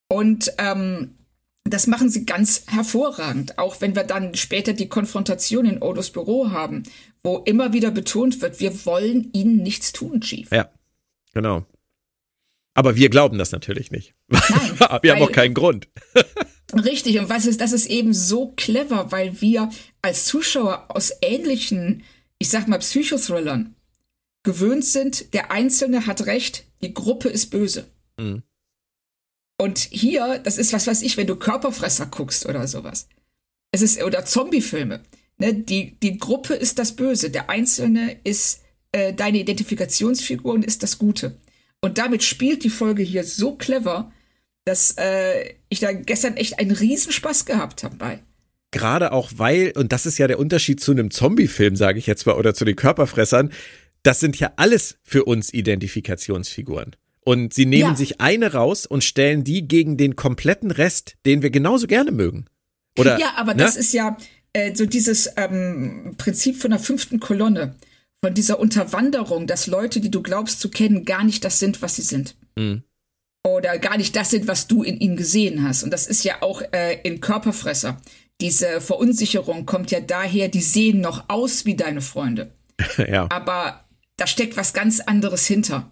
[0.08, 1.14] Und ähm,
[1.64, 6.50] das machen sie ganz hervorragend, auch wenn wir dann später die Konfrontation in Odos Büro
[6.50, 6.84] haben,
[7.22, 10.50] wo immer wieder betont wird, wir wollen ihnen nichts tun, Chief.
[10.50, 10.70] Ja,
[11.34, 11.66] genau.
[12.74, 14.14] Aber wir glauben das natürlich nicht.
[14.28, 14.40] Nein,
[15.02, 15.88] wir haben auch keinen Grund.
[16.72, 19.70] Richtig, und was ist, das ist eben so clever, weil wir
[20.02, 22.04] als Zuschauer aus ähnlichen,
[22.38, 23.74] ich sag mal, Psychothrillern
[24.42, 27.88] gewöhnt sind, der Einzelne hat recht, die Gruppe ist böse.
[28.18, 28.42] Mhm.
[29.60, 33.08] Und hier, das ist was weiß ich, wenn du Körperfresser guckst oder sowas.
[33.72, 35.02] Es ist, oder Zombiefilme.
[35.38, 40.82] Ne, die, die Gruppe ist das Böse, der Einzelne ist äh, deine Identifikationsfigur und ist
[40.82, 41.36] das Gute.
[41.80, 44.12] Und damit spielt die Folge hier so clever,
[44.64, 48.22] dass äh, ich da gestern echt einen Riesenspaß gehabt habe bei.
[48.70, 52.26] Gerade auch weil, und das ist ja der Unterschied zu einem Zombie-Film, sage ich jetzt
[52.26, 53.50] mal, oder zu den Körperfressern,
[54.02, 56.96] das sind ja alles für uns Identifikationsfiguren.
[57.20, 57.96] Und sie nehmen Ja.
[57.96, 62.46] sich eine raus und stellen die gegen den kompletten Rest, den wir genauso gerne mögen.
[62.98, 63.62] Oder, ja, aber ne?
[63.62, 64.16] das ist ja
[64.52, 67.74] äh, so dieses ähm, Prinzip von der fünften Kolonne,
[68.22, 71.96] von dieser Unterwanderung, dass Leute, die du glaubst zu kennen, gar nicht das sind, was
[71.96, 72.34] sie sind.
[72.56, 72.82] Mhm.
[73.46, 75.82] Oder gar nicht das sind, was du in ihnen gesehen hast.
[75.82, 78.00] Und das ist ja auch äh, in Körperfresser.
[78.40, 82.52] Diese Verunsicherung kommt ja daher, die sehen noch aus wie deine Freunde.
[83.08, 83.26] ja.
[83.30, 83.84] aber
[84.16, 85.90] da steckt was ganz anderes hinter.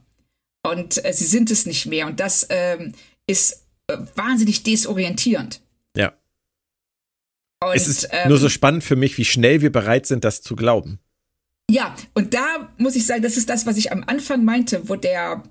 [0.65, 2.07] Und äh, sie sind es nicht mehr.
[2.07, 2.93] Und das ähm,
[3.27, 5.61] ist äh, wahnsinnig desorientierend.
[5.97, 6.13] ja.
[7.63, 10.43] Und, Es ist ähm, nur so spannend für mich, wie schnell wir bereit sind, das
[10.43, 10.99] zu glauben.
[11.71, 14.95] Ja, und da muss ich sagen, das ist das, was ich am Anfang meinte, wo
[14.95, 15.43] der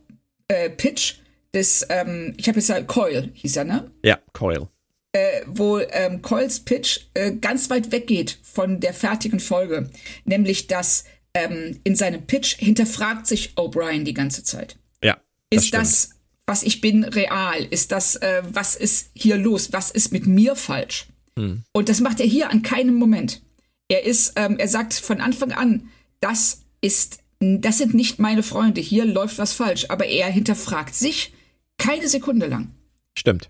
[0.47, 1.15] äh, Pitch
[1.53, 3.91] des, ähm, ich habe jetzt ja Coil, hieß er, ne?
[4.03, 4.69] Ja, Coil.
[5.15, 9.89] Äh, wo ähm, Coils Pitch äh, ganz weit weggeht von der fertigen Folge.
[10.25, 14.75] Nämlich, dass ähm, in seinem Pitch hinterfragt sich O'Brien die ganze Zeit.
[15.01, 15.17] Ja.
[15.49, 15.83] Das ist stimmt.
[15.83, 16.09] das,
[16.45, 17.63] was ich bin, real?
[17.63, 19.71] Ist das, äh, was ist hier los?
[19.71, 21.07] Was ist mit mir falsch?
[21.39, 21.63] Hm.
[21.71, 23.41] Und das macht er hier an keinem Moment.
[23.87, 28.81] Er ist, ähm, er sagt von Anfang an, das ist, das sind nicht meine Freunde.
[28.81, 29.85] Hier läuft was falsch.
[29.87, 31.31] Aber er hinterfragt sich
[31.77, 32.71] keine Sekunde lang.
[33.17, 33.49] Stimmt.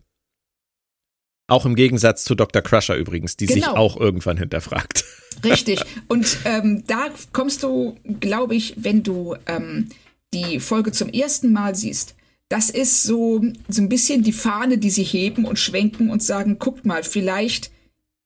[1.48, 2.62] Auch im Gegensatz zu Dr.
[2.62, 3.76] Crusher übrigens, die sich Genau.
[3.76, 5.06] auch irgendwann hinterfragt.
[5.44, 5.80] Richtig.
[6.08, 9.90] Und ähm, da kommst du, glaube ich, wenn du ähm,
[10.34, 12.16] die Folge zum ersten Mal siehst,
[12.50, 16.58] das ist so, so ein bisschen die Fahne, die sie heben und schwenken und sagen,
[16.60, 17.72] guckt mal, vielleicht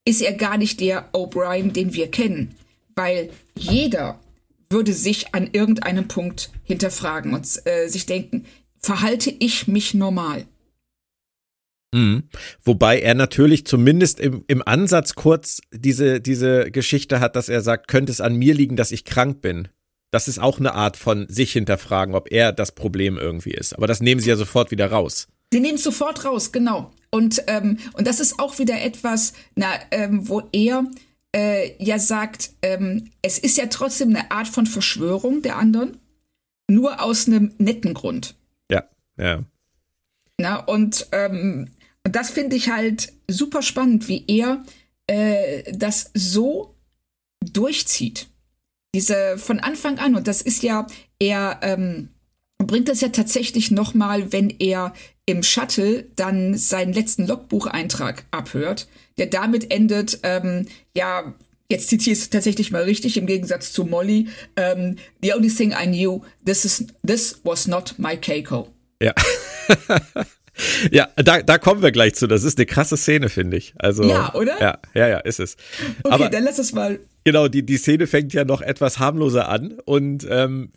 [0.06, 2.56] ist er gar nicht der O'Brien, den wir kennen.
[2.96, 4.20] Weil jeder
[4.70, 8.46] würde sich an irgendeinem Punkt hinterfragen und äh, sich denken,
[8.78, 10.46] verhalte ich mich normal?
[11.94, 12.24] Mhm.
[12.64, 17.88] Wobei er natürlich zumindest im, im Ansatz kurz diese, diese Geschichte hat, dass er sagt,
[17.88, 19.68] könnte es an mir liegen, dass ich krank bin.
[20.12, 23.74] Das ist auch eine Art von sich hinterfragen, ob er das Problem irgendwie ist.
[23.74, 25.28] Aber das nehmen sie ja sofort wieder raus.
[25.52, 26.92] Sie nehmen es sofort raus, genau.
[27.12, 30.86] Und, ähm, und das ist auch wieder etwas, na, ähm, wo er
[31.36, 35.98] äh, ja sagt, ähm, es ist ja trotzdem eine Art von Verschwörung der anderen,
[36.70, 38.36] nur aus einem netten Grund.
[38.72, 38.84] Ja,
[39.18, 39.44] ja.
[40.38, 41.70] Na, und, ähm,
[42.06, 44.64] und das finde ich halt super spannend, wie er
[45.08, 46.76] äh, das so
[47.42, 48.28] durchzieht.
[48.96, 50.88] Diese von Anfang an, und das ist ja,
[51.20, 52.10] er ähm,
[52.58, 54.94] bringt das ja tatsächlich nochmal, wenn er
[55.26, 61.36] im Shuttle dann seinen letzten Logbucheintrag abhört, der damit endet, ähm, ja,
[61.70, 65.72] jetzt zitiere ich es tatsächlich mal richtig, im Gegensatz zu Molly, ähm, the only thing
[65.72, 68.70] I knew, this, is, this was not my Keiko.
[69.02, 69.14] Ja.
[70.92, 72.28] ja, da, da kommen wir gleich zu.
[72.28, 73.74] Das ist eine krasse Szene, finde ich.
[73.78, 74.60] Also, Ja, oder?
[74.60, 75.56] Ja, ja, ja, ist es.
[76.04, 79.50] Okay, Aber dann lass es mal genau, die, die Szene fängt ja noch etwas harmloser
[79.50, 80.72] an und ähm,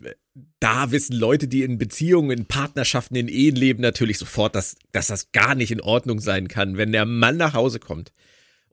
[0.59, 5.07] da wissen Leute, die in Beziehungen, in Partnerschaften, in Ehen leben, natürlich sofort, dass, dass
[5.07, 8.11] das gar nicht in Ordnung sein kann, wenn der Mann nach Hause kommt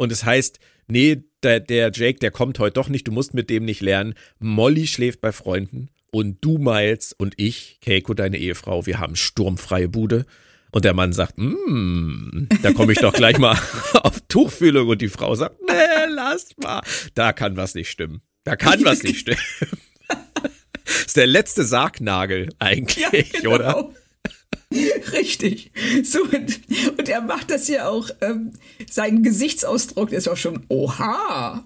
[0.00, 3.50] und es heißt, nee, der, der Jake, der kommt heute doch nicht, du musst mit
[3.50, 4.14] dem nicht lernen.
[4.38, 9.88] Molly schläft bei Freunden und du, Miles, und ich, Keiko, deine Ehefrau, wir haben sturmfreie
[9.88, 10.24] Bude.
[10.72, 13.58] Und der Mann sagt, mm, da komme ich doch gleich mal
[13.94, 14.88] auf Tuchfühlung.
[14.88, 15.74] Und die Frau sagt, nee,
[16.08, 16.80] lass mal.
[17.14, 18.22] Da kann was nicht stimmen.
[18.44, 19.40] Da kann was nicht stimmen.
[20.84, 23.54] Das ist der letzte Sargnagel eigentlich, genau.
[23.54, 23.90] oder?
[25.12, 25.72] Richtig.
[26.04, 26.60] So, und,
[26.98, 28.52] und er macht das ja auch, ähm,
[28.88, 31.64] sein Gesichtsausdruck ist auch schon, oha.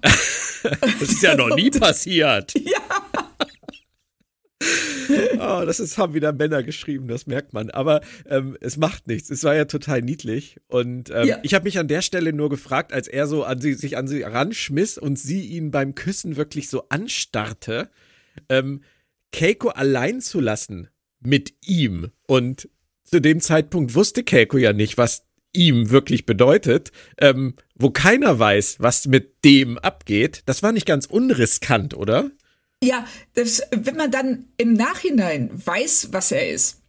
[0.62, 2.55] Das ist ja noch nie passiert.
[2.55, 2.81] Ja.
[5.38, 7.70] Oh, das ist, haben wieder Männer geschrieben, das merkt man.
[7.70, 9.31] Aber ähm, es macht nichts.
[9.31, 10.57] Es war ja total niedlich.
[10.68, 11.38] Und ähm, Ja.
[11.42, 14.09] ich habe mich an der Stelle nur gefragt, als er so an sie, sich an
[14.09, 17.90] sie ranschmiss und sie ihn beim Küssen wirklich so anstarrte,
[18.48, 18.83] ähm,
[19.33, 20.88] Keiko allein zu lassen
[21.20, 22.11] mit ihm.
[22.27, 22.68] Und
[23.05, 28.77] zu dem Zeitpunkt wusste Keiko ja nicht, was ihm wirklich bedeutet, ähm, wo keiner weiß,
[28.81, 30.42] was mit dem abgeht.
[30.46, 32.31] Das war nicht ganz unriskant, oder?
[32.85, 36.83] Ja, das, wenn man dann im Nachhinein weiß, was er ist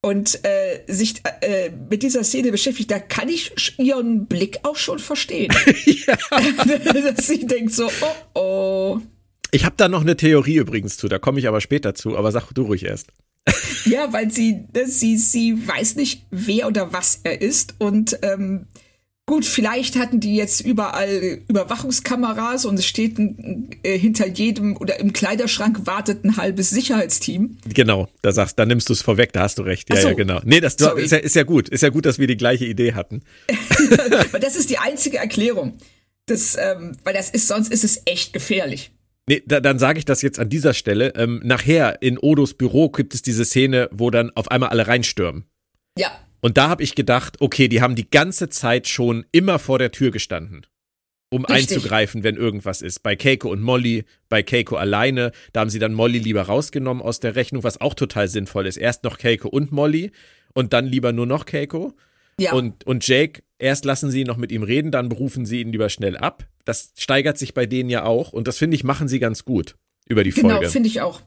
[0.00, 4.98] und äh, sich äh, mit dieser Szene beschäftigt, da kann ich ihren Blick auch schon
[4.98, 5.52] verstehen.
[7.16, 7.90] Dass sie denkt so,
[8.34, 9.00] oh oh.
[9.50, 12.32] Ich habe da noch eine Theorie übrigens zu, da komme ich aber später zu, aber
[12.32, 13.08] sag du ruhig erst.
[13.84, 17.74] Ja, weil sie, ne, sie, sie weiß nicht, wer oder was er ist.
[17.78, 18.66] Und ähm,
[19.32, 25.14] gut, vielleicht hatten die jetzt überall Überwachungskameras und es steht äh, hinter jedem oder im
[25.14, 27.56] Kleiderschrank wartet ein halbes Sicherheitsteam.
[27.66, 29.88] Genau, da sagst, da nimmst du es vorweg, da hast du recht.
[29.88, 30.08] Ja, so.
[30.08, 30.42] ja, genau.
[30.44, 31.04] Nee, das Sorry.
[31.04, 31.70] ist ja, ist ja gut.
[31.70, 33.22] Ist ja gut, dass wir die gleiche Idee hatten.
[34.32, 35.78] weil das ist die einzige Erklärung.
[36.26, 38.90] Das, ähm, weil das ist, sonst ist es echt gefährlich.
[39.30, 41.14] Nee, da, dann sage ich das jetzt an dieser Stelle.
[41.16, 45.46] Ähm, nachher in Odos Büro gibt es diese Szene, wo dann auf einmal alle reinstürmen.
[45.96, 46.10] Ja,
[46.44, 49.92] Und da habe ich gedacht, okay, die haben die ganze Zeit schon immer vor der
[49.92, 50.66] Tür gestanden,
[51.30, 51.76] um Richtig.
[51.76, 53.02] einzugreifen, wenn irgendwas ist.
[53.04, 57.20] Bei Keiko und Molly, bei Keiko alleine, da haben sie dann Molly lieber rausgenommen aus
[57.20, 58.76] der Rechnung, was auch total sinnvoll ist.
[58.76, 60.10] Erst noch Keiko und Molly
[60.52, 61.94] und dann lieber nur noch Keiko.
[62.40, 62.52] ja.
[62.52, 65.88] Und, und Jake, erst lassen sie noch mit ihm reden, dann berufen sie ihn lieber
[65.90, 66.46] schnell ab.
[66.64, 69.76] Das steigert sich bei denen ja auch und das finde ich, machen sie ganz gut
[70.08, 70.70] über die genau, Folge.
[70.70, 71.22] finde ich auch.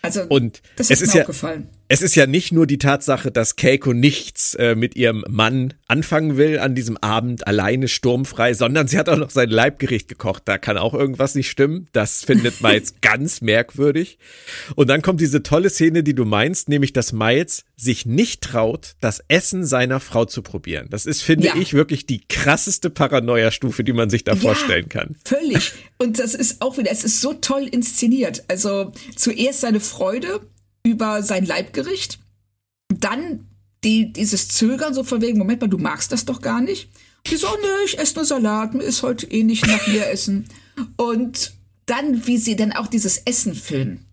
[0.00, 1.68] Also, Und das es ist ist mir ja, auch gefallen.
[1.90, 6.36] Es ist ja nicht nur die Tatsache, dass Keiko nichts äh, mit ihrem Mann anfangen
[6.36, 10.42] will an diesem Abend alleine sturmfrei, sondern sie hat auch noch sein Leibgericht gekocht.
[10.44, 11.88] Da kann auch irgendwas nicht stimmen.
[11.92, 14.18] Das findet Miles ganz merkwürdig.
[14.74, 18.96] Und dann kommt diese tolle Szene, die du meinst, nämlich dass Miles sich nicht traut,
[19.00, 20.88] das Essen seiner Frau zu probieren.
[20.90, 21.56] Das ist, finde ja.
[21.56, 25.16] ich, wirklich die krasseste Paranoia-Stufe, die man sich da ja, vorstellen kann.
[25.24, 25.72] Völlig.
[25.96, 28.44] Und das ist auch wieder, es ist so toll inszeniert.
[28.48, 30.40] Also zuerst seine Freude
[30.82, 32.18] über sein Leibgericht.
[32.88, 33.46] Dann
[33.84, 36.90] die, dieses Zögern, so von wegen, Moment mal, du magst das doch gar nicht.
[37.26, 40.48] Die so, nö, ich esse nur Salat, mir ist heute eh nicht nach mir essen.
[40.96, 41.52] Und
[41.86, 44.04] dann, wie sie dann auch dieses Essen filmen.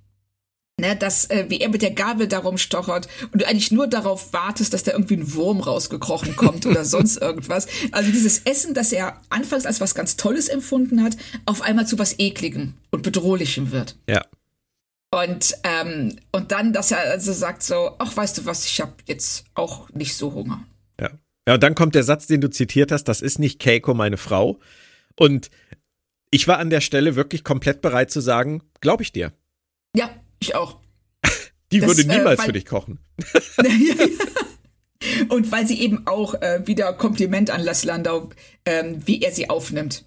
[0.78, 4.34] Ne, dass, äh, wie er mit der Gabel darum stochert und du eigentlich nur darauf
[4.34, 7.68] wartest, dass da irgendwie ein Wurm rausgekrochen kommt oder sonst irgendwas.
[7.94, 11.98] Also dieses Essen, das er anfangs als was ganz Tolles empfunden hat, auf einmal zu
[11.98, 13.96] was Ekligem und Bedrohlichem wird.
[14.10, 14.26] Ja.
[15.16, 18.96] Und, ähm, und dann, dass er also sagt so, ach, weißt du was, ich habe
[19.06, 20.66] jetzt auch nicht so Hunger.
[21.00, 21.10] Ja.
[21.48, 24.18] Ja, und dann kommt der Satz, den du zitiert hast, das ist nicht Keiko, meine
[24.18, 24.60] Frau.
[25.16, 25.52] Und
[26.32, 29.32] ich war an der Stelle wirklich komplett bereit zu sagen, glaube ich dir.
[29.96, 30.82] Ja, ich auch.
[31.72, 33.00] Die das, würde äh, niemals äh, für dich kochen.
[35.30, 38.32] und weil sie eben auch äh, wieder Kompliment an Las Landau,
[38.66, 40.04] ähm, wie er sie aufnimmt.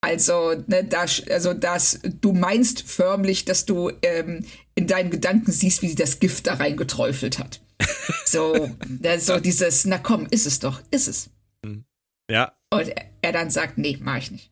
[0.00, 5.82] Also, ne, das, also das, du meinst förmlich, dass du ähm, in deinen Gedanken siehst,
[5.82, 7.60] wie sie das Gift da reingeträufelt hat.
[8.24, 11.30] So, ne, so dieses, na komm, ist es doch, ist es.
[11.64, 11.84] Hm.
[12.30, 12.52] Ja.
[12.70, 14.50] Und er, er dann sagt, nee, mach ich nicht.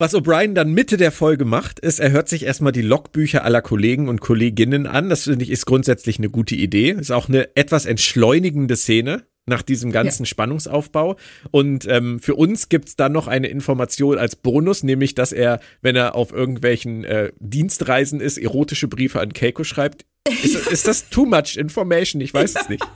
[0.00, 3.62] Was O'Brien dann Mitte der Folge macht, ist, er hört sich erstmal die Logbücher aller
[3.62, 5.08] Kollegen und Kolleginnen an.
[5.08, 6.90] Das finde ich ist grundsätzlich eine gute Idee.
[6.90, 10.26] Ist auch eine etwas entschleunigende Szene nach diesem ganzen ja.
[10.26, 11.16] Spannungsaufbau.
[11.50, 15.96] Und ähm, für uns gibt's dann noch eine Information als Bonus, nämlich, dass er, wenn
[15.96, 20.06] er auf irgendwelchen äh, Dienstreisen ist, erotische Briefe an Keiko schreibt.
[20.42, 22.20] Ist, ist das too much information?
[22.20, 22.84] Ich weiß es nicht.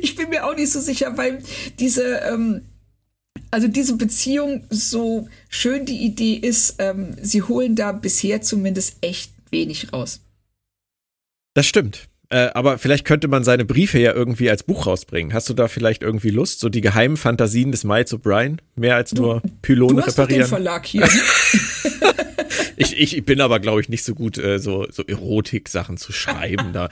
[0.00, 1.42] Ich bin mir auch nicht so sicher, weil
[1.80, 2.62] diese, ähm,
[3.50, 9.32] also diese Beziehung, so schön die Idee ist, ähm, sie holen da bisher zumindest echt
[9.50, 10.20] wenig raus.
[11.52, 12.08] Das stimmt.
[12.28, 15.32] Äh, aber vielleicht könnte man seine Briefe ja irgendwie als Buch rausbringen.
[15.32, 16.58] Hast du da vielleicht irgendwie Lust?
[16.58, 18.58] So die geheimen Fantasien des Miles O'Brien?
[18.74, 20.42] Mehr als nur Pylone du hast reparieren?
[20.42, 21.08] Den Verlag hier.
[22.76, 26.72] ich, ich bin aber, glaube ich, nicht so gut, äh, so, so Erotik-Sachen zu schreiben.
[26.72, 26.88] Da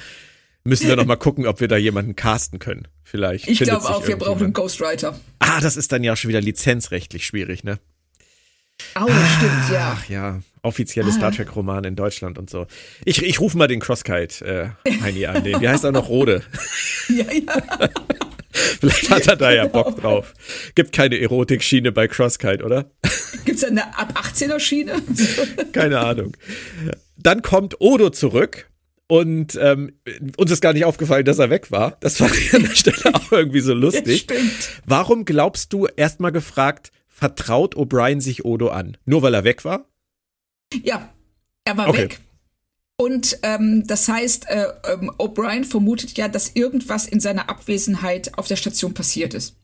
[0.62, 2.86] müssen wir noch mal gucken, ob wir da jemanden casten können.
[3.02, 3.48] Vielleicht.
[3.48, 5.18] Ich glaube auch, wir brauchen einen Ghostwriter.
[5.40, 7.78] Ah, das ist dann ja schon wieder lizenzrechtlich schwierig, ne?
[8.96, 9.96] Oh, ah, stimmt, ja.
[9.98, 11.12] Ach ja, offizielle.
[11.12, 12.66] Star Trek-Roman in Deutschland und so.
[13.04, 16.42] Ich, ich rufe mal den Crosskite äh, Heini an, den, wie heißt er noch, Rode?
[17.08, 17.88] ja, ja.
[18.80, 20.32] Vielleicht hat er da ja Bock drauf.
[20.74, 22.90] Gibt keine Erotik-Schiene bei Crosskite, oder?
[23.44, 25.02] Gibt's da eine ab 18er Schiene?
[25.72, 26.36] keine Ahnung.
[27.16, 28.70] Dann kommt Odo zurück
[29.06, 29.92] und ähm,
[30.36, 31.96] uns ist gar nicht aufgefallen, dass er weg war.
[32.00, 34.26] Das war an der Stelle auch irgendwie so lustig.
[34.30, 34.70] Ja, stimmt.
[34.86, 38.96] Warum glaubst du, erstmal gefragt, vertraut O'Brien sich Odo an?
[39.04, 39.86] Nur weil er weg war?
[40.82, 41.08] Ja,
[41.64, 42.04] er war okay.
[42.04, 42.20] weg.
[42.96, 48.46] Und ähm, das heißt, äh, ähm, O'Brien vermutet ja, dass irgendwas in seiner Abwesenheit auf
[48.46, 49.56] der Station passiert ist.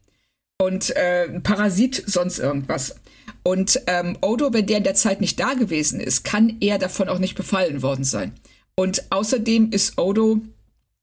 [0.58, 2.96] Und äh, ein Parasit, sonst irgendwas.
[3.42, 7.08] Und ähm, Odo, wenn der in der Zeit nicht da gewesen ist, kann er davon
[7.08, 8.32] auch nicht befallen worden sein.
[8.74, 10.40] Und außerdem ist Odo,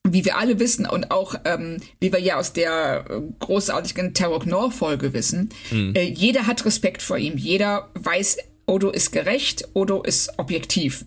[0.04, 4.40] wie wir alle wissen und auch ähm, wie wir ja aus der äh, großartigen Terror
[4.40, 5.94] Gnor-Folge wissen, mhm.
[5.96, 7.38] äh, jeder hat Respekt vor ihm.
[7.38, 11.06] Jeder weiß, Odo ist gerecht, Odo ist objektiv.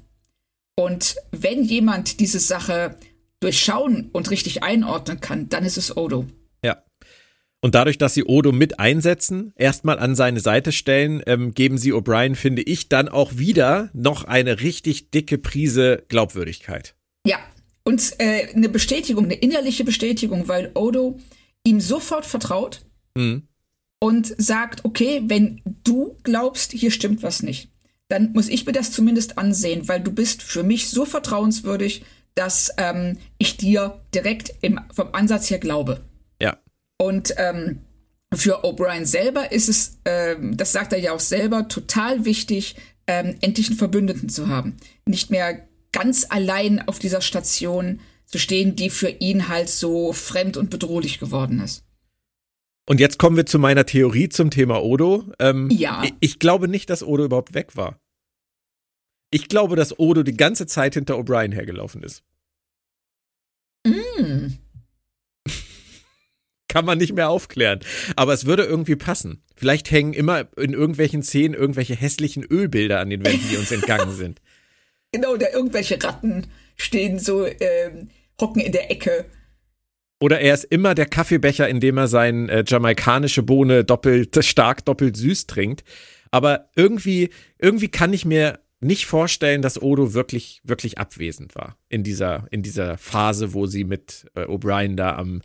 [0.77, 2.97] Und wenn jemand diese Sache
[3.41, 6.27] durchschauen und richtig einordnen kann, dann ist es Odo.
[6.65, 6.83] Ja.
[7.61, 11.93] Und dadurch, dass sie Odo mit einsetzen, erstmal an seine Seite stellen, ähm, geben sie
[11.93, 16.95] O'Brien, finde ich, dann auch wieder noch eine richtig dicke Prise Glaubwürdigkeit.
[17.27, 17.39] Ja,
[17.85, 21.19] und äh, eine Bestätigung, eine innerliche Bestätigung, weil Odo
[21.65, 22.81] ihm sofort vertraut.
[23.15, 23.50] Mhm
[24.01, 27.71] und sagt, okay, wenn du glaubst, hier stimmt was nicht,
[28.09, 32.03] dann muss ich mir das zumindest ansehen, weil du bist für mich so vertrauenswürdig,
[32.35, 36.01] dass ähm, ich dir direkt im, vom Ansatz her glaube.
[36.41, 36.59] Ja.
[36.99, 37.81] Und ähm,
[38.35, 43.37] für O'Brien selber ist es, ähm, das sagt er ja auch selber, total wichtig, ähm,
[43.41, 44.77] endlich einen Verbündeten zu haben.
[45.05, 50.57] Nicht mehr ganz allein auf dieser Station zu stehen, die für ihn halt so fremd
[50.57, 51.83] und bedrohlich geworden ist.
[52.91, 55.23] Und jetzt kommen wir zu meiner Theorie zum Thema Odo.
[55.39, 56.03] Ähm, ja.
[56.03, 58.01] Ich, ich glaube nicht, dass Odo überhaupt weg war.
[59.31, 62.25] Ich glaube, dass Odo die ganze Zeit hinter O'Brien hergelaufen ist.
[63.87, 64.55] Mm.
[66.67, 67.79] Kann man nicht mehr aufklären.
[68.17, 69.45] Aber es würde irgendwie passen.
[69.55, 74.17] Vielleicht hängen immer in irgendwelchen Szenen irgendwelche hässlichen Ölbilder an den Wänden, die uns entgangen
[74.17, 74.41] sind.
[75.13, 78.11] Genau, oder irgendwelche Ratten stehen so, ähm,
[78.41, 79.27] hocken in der Ecke.
[80.21, 84.85] Oder er ist immer der Kaffeebecher, in dem er seine äh, jamaikanische Bohne doppelt stark,
[84.85, 85.83] doppelt süß trinkt.
[86.31, 92.03] Aber irgendwie, irgendwie kann ich mir nicht vorstellen, dass Odo wirklich, wirklich abwesend war in
[92.03, 95.43] dieser, in dieser Phase, wo sie mit äh, O'Brien da am,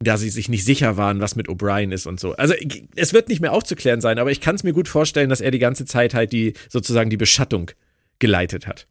[0.00, 2.34] da sie sich nicht sicher waren, was mit O'Brien ist und so.
[2.34, 2.54] Also
[2.96, 5.50] es wird nicht mehr aufzuklären sein, aber ich kann es mir gut vorstellen, dass er
[5.50, 7.70] die ganze Zeit halt die sozusagen die Beschattung
[8.18, 8.86] geleitet hat.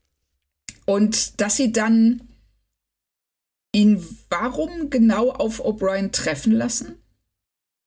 [0.86, 2.22] Und dass sie dann
[3.74, 6.96] ihn warum genau auf O'Brien treffen lassen?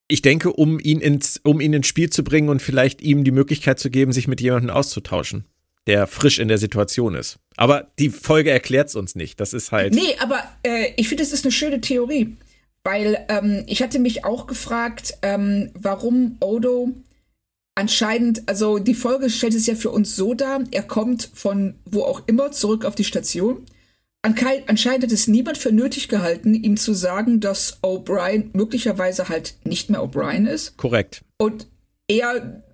[0.09, 3.33] Ich denke, um ihn ins, um ihn ins Spiel zu bringen und vielleicht ihm die
[3.33, 5.47] Möglichkeit zu geben, sich mit jemandem auszutauschen,
[5.87, 7.39] der frisch in der Situation ist.
[7.57, 9.41] Aber die Folge erklärt es uns nicht.
[9.41, 9.95] Das ist halt.
[9.95, 12.37] Nee, aber äh, ich finde, das ist eine schöne Theorie.
[12.85, 16.95] Weil ähm, ich hatte mich auch gefragt, ähm, warum Odo
[17.75, 22.03] anscheinend, also die Folge stellt es ja für uns so dar, er kommt von wo
[22.03, 23.67] auch immer zurück auf die Station
[24.27, 29.89] Anscheinend hat es niemand für nötig gehalten, ihm zu sagen, dass O'Brien möglicherweise halt nicht
[29.89, 30.77] mehr O'Brien ist.
[30.77, 31.25] Korrekt.
[31.39, 31.69] Und
[32.09, 32.65] er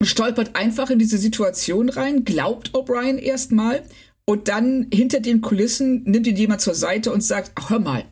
[0.00, 3.82] stolpert einfach in diese Situation rein, glaubt O'Brien erstmal
[4.26, 8.04] und dann hinter den Kulissen nimmt ihn jemand zur Seite und sagt, ach, hör mal,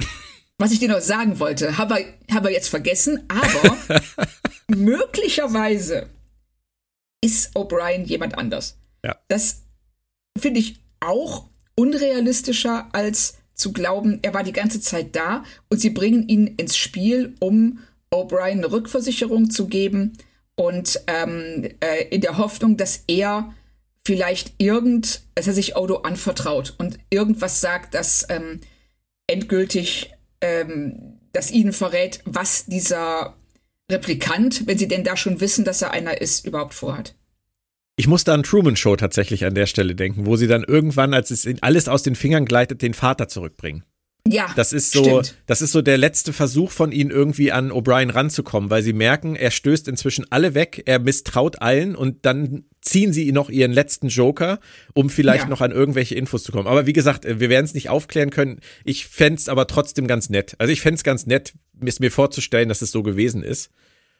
[0.58, 3.76] was ich dir noch sagen wollte, habe hab er jetzt vergessen, aber
[4.68, 6.08] möglicherweise
[7.20, 8.78] ist O'Brien jemand anders.
[9.04, 9.16] Ja.
[9.28, 9.62] Das
[10.36, 15.90] finde ich auch unrealistischer als zu glauben, er war die ganze Zeit da und sie
[15.90, 17.78] bringen ihn ins Spiel, um
[18.10, 20.12] O'Brien eine Rückversicherung zu geben
[20.56, 23.54] und ähm, äh, in der Hoffnung, dass er
[24.04, 28.60] vielleicht irgend, dass er sich Odo anvertraut und irgendwas sagt, das ähm,
[29.26, 33.34] endgültig ähm, das ihnen verrät, was dieser
[33.90, 37.14] Replikant, wenn sie denn da schon wissen, dass er einer ist, überhaupt vorhat.
[37.96, 41.30] Ich musste an Truman Show tatsächlich an der Stelle denken, wo sie dann irgendwann, als
[41.30, 43.84] es alles aus den Fingern gleitet, den Vater zurückbringen.
[44.26, 44.50] Ja.
[44.56, 45.36] Das ist so, stimmt.
[45.46, 49.36] das ist so der letzte Versuch von ihnen irgendwie an O'Brien ranzukommen, weil sie merken,
[49.36, 54.08] er stößt inzwischen alle weg, er misstraut allen und dann ziehen sie noch ihren letzten
[54.08, 54.60] Joker,
[54.94, 55.50] um vielleicht ja.
[55.50, 56.66] noch an irgendwelche Infos zu kommen.
[56.66, 58.60] Aber wie gesagt, wir werden es nicht aufklären können.
[58.84, 60.54] Ich fände es aber trotzdem ganz nett.
[60.58, 61.52] Also ich fände es ganz nett,
[61.84, 63.70] es mir vorzustellen, dass es so gewesen ist.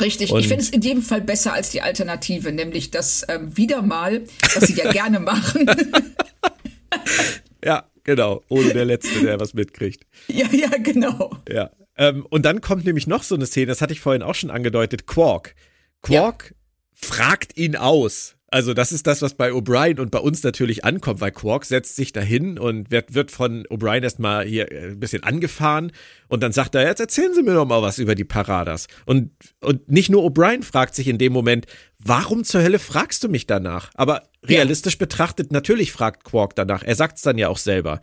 [0.03, 3.57] Richtig, und ich finde es in jedem Fall besser als die Alternative, nämlich das ähm,
[3.57, 4.25] wieder mal,
[4.55, 5.67] was sie ja gerne machen.
[7.65, 10.05] ja, genau, ohne der Letzte, der was mitkriegt.
[10.29, 11.37] Ja, ja, genau.
[11.49, 11.71] Ja.
[11.97, 14.51] Ähm, und dann kommt nämlich noch so eine Szene, das hatte ich vorhin auch schon
[14.51, 15.55] angedeutet, Quark.
[16.03, 16.57] Quark ja.
[16.93, 18.35] fragt ihn aus.
[18.55, 21.97] Also das ist das, was bei O'Brien und bei uns natürlich ankommt, weil Quark setzt
[21.97, 25.91] sich dahin und wird, wird von O'Brien erstmal hier äh, ein bisschen angefahren
[26.29, 28.87] und dann sagt er, jetzt erzählen Sie mir doch mal was über die Paradas.
[29.07, 31.67] Und, und nicht nur O'Brien fragt sich in dem Moment,
[31.99, 33.91] warum zur Hölle fragst du mich danach?
[33.95, 34.99] Aber realistisch ja.
[34.99, 36.85] betrachtet, natürlich fragt Quark danach.
[36.85, 38.03] Er sagt es dann ja auch selber.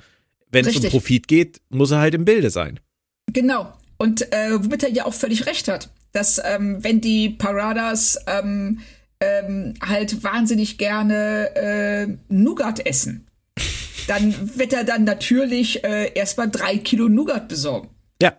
[0.51, 2.81] Wenn es um Profit geht, muss er halt im Bilde sein.
[3.31, 3.71] Genau.
[3.97, 8.81] Und äh, womit er ja auch völlig recht hat, dass ähm, wenn die Paradas ähm,
[9.21, 13.27] ähm, halt wahnsinnig gerne äh, Nougat essen.
[14.07, 17.89] Dann wird er dann natürlich äh, erstmal drei Kilo Nougat besorgen.
[18.21, 18.35] Ja.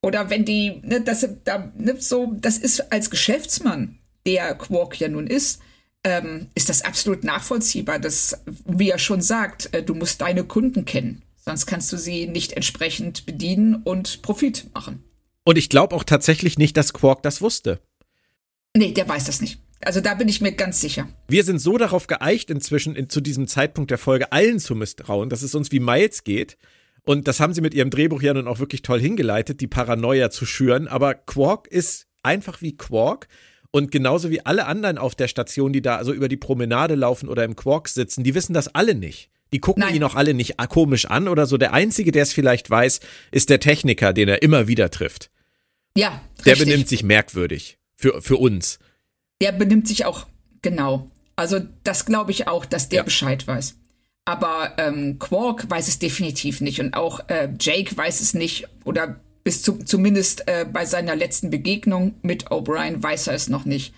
[0.00, 5.08] Oder wenn die, ne, das, da, ne, so, das ist als Geschäftsmann, der Quark ja
[5.08, 5.60] nun ist,
[6.04, 7.98] ähm, ist das absolut nachvollziehbar.
[7.98, 11.22] dass, wie er schon sagt, äh, du musst deine Kunden kennen.
[11.44, 15.02] Sonst kannst du sie nicht entsprechend bedienen und Profit machen.
[15.44, 17.80] Und ich glaube auch tatsächlich nicht, dass Quark das wusste.
[18.76, 19.58] Nee, der weiß das nicht.
[19.84, 21.08] Also da bin ich mir ganz sicher.
[21.28, 25.28] Wir sind so darauf geeicht inzwischen in, zu diesem Zeitpunkt der Folge allen zu misstrauen,
[25.28, 26.56] dass es uns wie Miles geht.
[27.04, 30.30] Und das haben sie mit ihrem Drehbuch ja nun auch wirklich toll hingeleitet, die Paranoia
[30.30, 30.86] zu schüren.
[30.86, 33.26] Aber Quark ist einfach wie Quark.
[33.72, 37.28] Und genauso wie alle anderen auf der Station, die da also über die Promenade laufen
[37.28, 39.30] oder im Quark sitzen, die wissen das alle nicht.
[39.52, 39.96] Die gucken Nein.
[39.96, 41.58] ihn auch alle nicht komisch an oder so.
[41.58, 43.00] Der Einzige, der es vielleicht weiß,
[43.32, 45.30] ist der Techniker, den er immer wieder trifft.
[45.96, 46.22] Ja.
[46.44, 46.68] Der richtig.
[46.68, 47.78] benimmt sich merkwürdig.
[47.96, 48.78] Für, für uns
[49.42, 50.26] der benimmt sich auch
[50.62, 51.10] genau.
[51.36, 53.02] Also das glaube ich auch, dass der ja.
[53.02, 53.74] Bescheid weiß.
[54.24, 59.20] Aber ähm, Quark weiß es definitiv nicht und auch äh, Jake weiß es nicht oder
[59.42, 63.92] bis zu, zumindest äh, bei seiner letzten Begegnung mit O'Brien weiß er es noch nicht.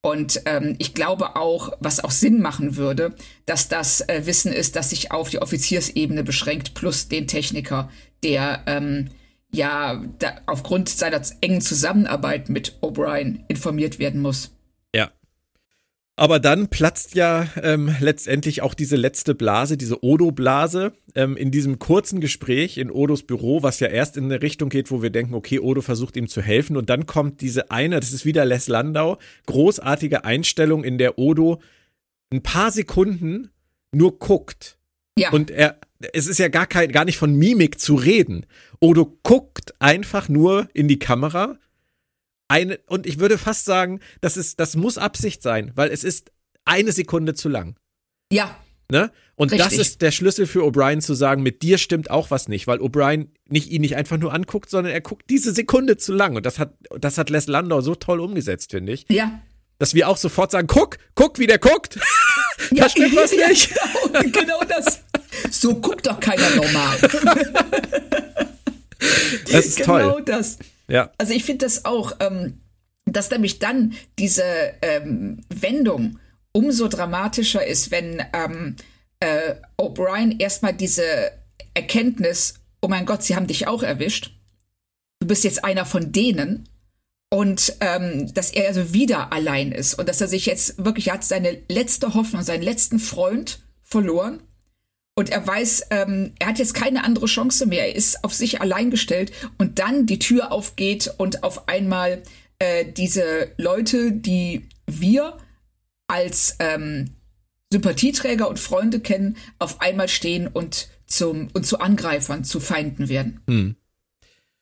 [0.00, 3.14] Und ähm, ich glaube auch, was auch Sinn machen würde,
[3.46, 7.88] dass das äh, Wissen ist, das sich auf die Offiziersebene beschränkt, plus den Techniker,
[8.24, 9.10] der ähm,
[9.52, 14.50] ja da, aufgrund seiner engen Zusammenarbeit mit O'Brien informiert werden muss.
[16.18, 21.78] Aber dann platzt ja ähm, letztendlich auch diese letzte Blase, diese Odo-Blase, ähm, in diesem
[21.78, 25.34] kurzen Gespräch in Odos Büro, was ja erst in eine Richtung geht, wo wir denken,
[25.34, 26.76] okay, Odo versucht ihm zu helfen.
[26.76, 31.60] Und dann kommt diese eine, das ist wieder Les Landau, großartige Einstellung, in der Odo
[32.32, 33.50] ein paar Sekunden
[33.92, 34.76] nur guckt.
[35.16, 35.30] Ja.
[35.30, 35.78] Und er
[36.12, 38.46] es ist ja gar kein, gar nicht von Mimik zu reden.
[38.80, 41.58] Odo guckt einfach nur in die Kamera.
[42.48, 46.32] Eine, und ich würde fast sagen, das ist, das muss Absicht sein, weil es ist
[46.64, 47.76] eine Sekunde zu lang.
[48.32, 48.56] Ja.
[48.90, 49.10] Ne?
[49.36, 49.68] Und Richtig.
[49.68, 52.78] das ist der Schlüssel für O'Brien zu sagen, mit dir stimmt auch was nicht, weil
[52.78, 56.36] O'Brien nicht ihn nicht einfach nur anguckt, sondern er guckt diese Sekunde zu lang.
[56.36, 59.04] Und das hat, das hat Les Landau so toll umgesetzt, finde ich.
[59.10, 59.40] Ja.
[59.78, 61.98] Dass wir auch sofort sagen, guck, guck, wie der guckt.
[62.70, 63.72] da stimmt was ja, nicht.
[64.06, 65.04] Genau, genau das.
[65.50, 66.98] So guckt doch keiner normal.
[69.50, 70.22] Das ist genau toll.
[70.24, 70.58] das.
[70.88, 71.12] Ja.
[71.18, 72.60] Also ich finde das auch, ähm,
[73.04, 74.44] dass nämlich dann diese
[74.82, 76.18] ähm, Wendung
[76.52, 78.76] umso dramatischer ist, wenn ähm,
[79.20, 81.02] äh, O'Brien erstmal diese
[81.74, 84.34] Erkenntnis, oh mein Gott, sie haben dich auch erwischt.
[85.20, 86.68] Du bist jetzt einer von denen.
[87.30, 91.14] Und ähm, dass er also wieder allein ist und dass er sich jetzt wirklich, er
[91.14, 94.42] hat seine letzte Hoffnung, seinen letzten Freund verloren.
[95.18, 97.88] Und er weiß, ähm, er hat jetzt keine andere Chance mehr.
[97.88, 99.32] Er ist auf sich allein gestellt.
[99.58, 102.22] Und dann die Tür aufgeht und auf einmal
[102.60, 105.36] äh, diese Leute, die wir
[106.06, 107.16] als ähm,
[107.72, 113.40] Sympathieträger und Freunde kennen, auf einmal stehen und, zum, und zu Angreifern, zu Feinden werden.
[113.48, 113.74] Hm.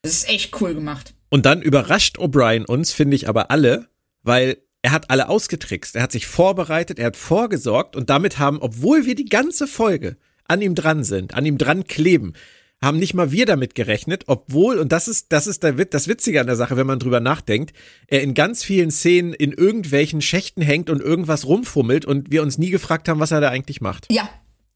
[0.00, 1.12] Das ist echt cool gemacht.
[1.28, 3.90] Und dann überrascht O'Brien uns, finde ich aber alle,
[4.22, 5.96] weil er hat alle ausgetrickst.
[5.96, 10.16] Er hat sich vorbereitet, er hat vorgesorgt und damit haben, obwohl wir die ganze Folge
[10.48, 12.34] an ihm dran sind, an ihm dran kleben,
[12.82, 16.40] haben nicht mal wir damit gerechnet, obwohl, und das ist, das ist der das Witzige
[16.40, 17.72] an der Sache, wenn man drüber nachdenkt,
[18.06, 22.58] er in ganz vielen Szenen in irgendwelchen Schächten hängt und irgendwas rumfummelt und wir uns
[22.58, 24.06] nie gefragt haben, was er da eigentlich macht.
[24.12, 24.28] Ja,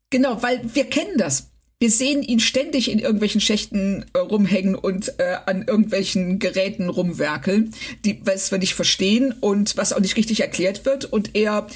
[0.08, 1.50] genau, weil wir kennen das.
[1.82, 7.74] Wir sehen ihn ständig in irgendwelchen Schächten äh, rumhängen und äh, an irgendwelchen Geräten rumwerkeln,
[8.04, 11.06] die, was wir nicht verstehen und was auch nicht richtig erklärt wird.
[11.06, 11.66] Und er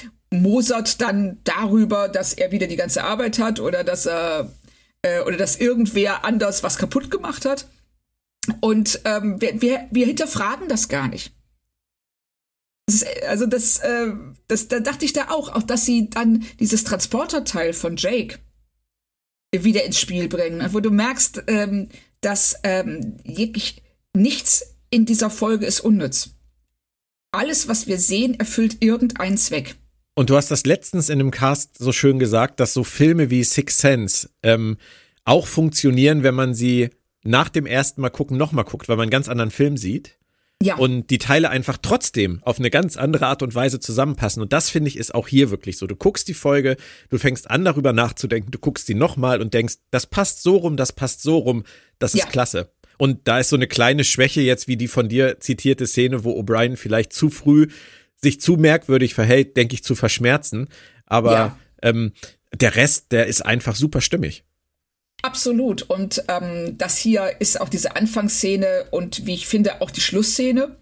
[0.41, 4.51] mosert dann darüber, dass er wieder die ganze Arbeit hat oder dass er
[5.01, 7.67] äh, oder dass irgendwer anders was kaputt gemacht hat.
[8.61, 11.33] Und ähm, wir, wir, wir hinterfragen das gar nicht.
[12.87, 14.13] Das also das, äh,
[14.47, 18.39] das, da dachte ich da auch, auch dass sie dann dieses Transporterteil von Jake
[19.51, 21.89] wieder ins Spiel bringen, wo du merkst, ähm,
[22.21, 23.81] dass ähm, wirklich
[24.13, 26.31] nichts in dieser Folge ist unnütz.
[27.31, 29.75] Alles, was wir sehen, erfüllt irgendeinen Zweck.
[30.15, 33.43] Und du hast das letztens in dem Cast so schön gesagt, dass so Filme wie
[33.43, 34.77] Six Sense ähm,
[35.25, 36.89] auch funktionieren, wenn man sie
[37.23, 40.17] nach dem ersten Mal gucken nochmal guckt, weil man einen ganz anderen Film sieht.
[40.63, 40.75] Ja.
[40.77, 44.41] Und die Teile einfach trotzdem auf eine ganz andere Art und Weise zusammenpassen.
[44.41, 45.85] Und das finde ich ist auch hier wirklich so.
[45.85, 46.77] Du guckst die Folge,
[47.09, 50.77] du fängst an darüber nachzudenken, du guckst die nochmal und denkst, das passt so rum,
[50.77, 51.65] das passt so rum,
[51.99, 52.25] das ist Ja.
[52.27, 52.71] klasse.
[52.97, 56.39] Und da ist so eine kleine Schwäche jetzt wie die von dir zitierte Szene, wo
[56.39, 57.67] O'Brien vielleicht zu früh
[58.21, 60.67] sich zu merkwürdig verhält, denke ich, zu verschmerzen.
[61.05, 61.59] Aber Ja.
[61.81, 62.13] ähm,
[62.53, 64.43] der Rest, der ist einfach super stimmig.
[65.21, 65.83] Absolut.
[65.83, 70.77] Und ähm, das hier ist auch diese Anfangsszene und wie ich finde auch die Schlussszene,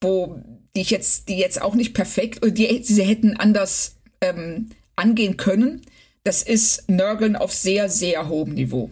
[0.00, 0.42] wo
[0.74, 5.36] die ich jetzt, die jetzt auch nicht perfekt, oder die sie hätten anders ähm, angehen
[5.36, 5.82] können.
[6.24, 8.90] Das ist Nörgeln auf sehr, sehr hohem Niveau.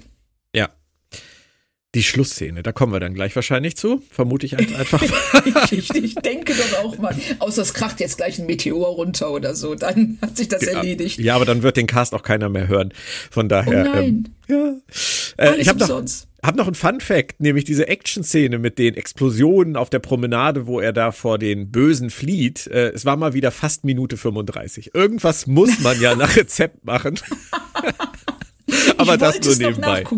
[1.94, 1.98] Ja.
[2.00, 5.02] Die Schlussszene, da kommen wir dann gleich wahrscheinlich zu, vermute ich ein- einfach.
[5.70, 9.54] ich, ich, denke doch auch mal, außer es kracht jetzt gleich ein Meteor runter oder
[9.54, 11.18] so, dann hat sich das erledigt.
[11.18, 12.94] ja, aber dann wird den Cast auch keiner mehr hören.
[13.30, 13.84] Von Oh daher.
[13.84, 14.80] nein, Ähm,
[15.36, 15.44] ja.
[15.52, 16.02] Äh, ich habe noch,
[16.42, 20.80] hab noch einen Fun Fact, nämlich diese Action-Szene mit den Explosionen auf der Promenade, wo
[20.80, 22.68] er da vor den Bösen flieht.
[22.68, 24.94] Äh, es war mal wieder fast Minute 35.
[24.94, 27.20] Irgendwas muss man ja nach Rezept machen.
[28.96, 30.04] aber das nur nebenbei.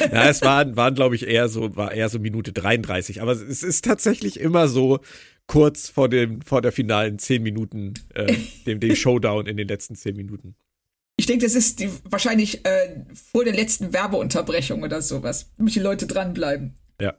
[0.00, 3.22] Ja, es waren, waren glaube ich, eher so, war eher so Minute 33.
[3.22, 5.00] Aber es ist tatsächlich immer so
[5.46, 8.34] kurz vor dem, vor der finalen 10 Minuten, äh,
[8.66, 10.54] dem, dem Showdown in den letzten 10 Minuten.
[11.16, 15.80] Ich denke, das ist die, wahrscheinlich äh, vor der letzten Werbeunterbrechung oder sowas, damit die
[15.80, 16.74] Leute dranbleiben.
[17.00, 17.14] Ja.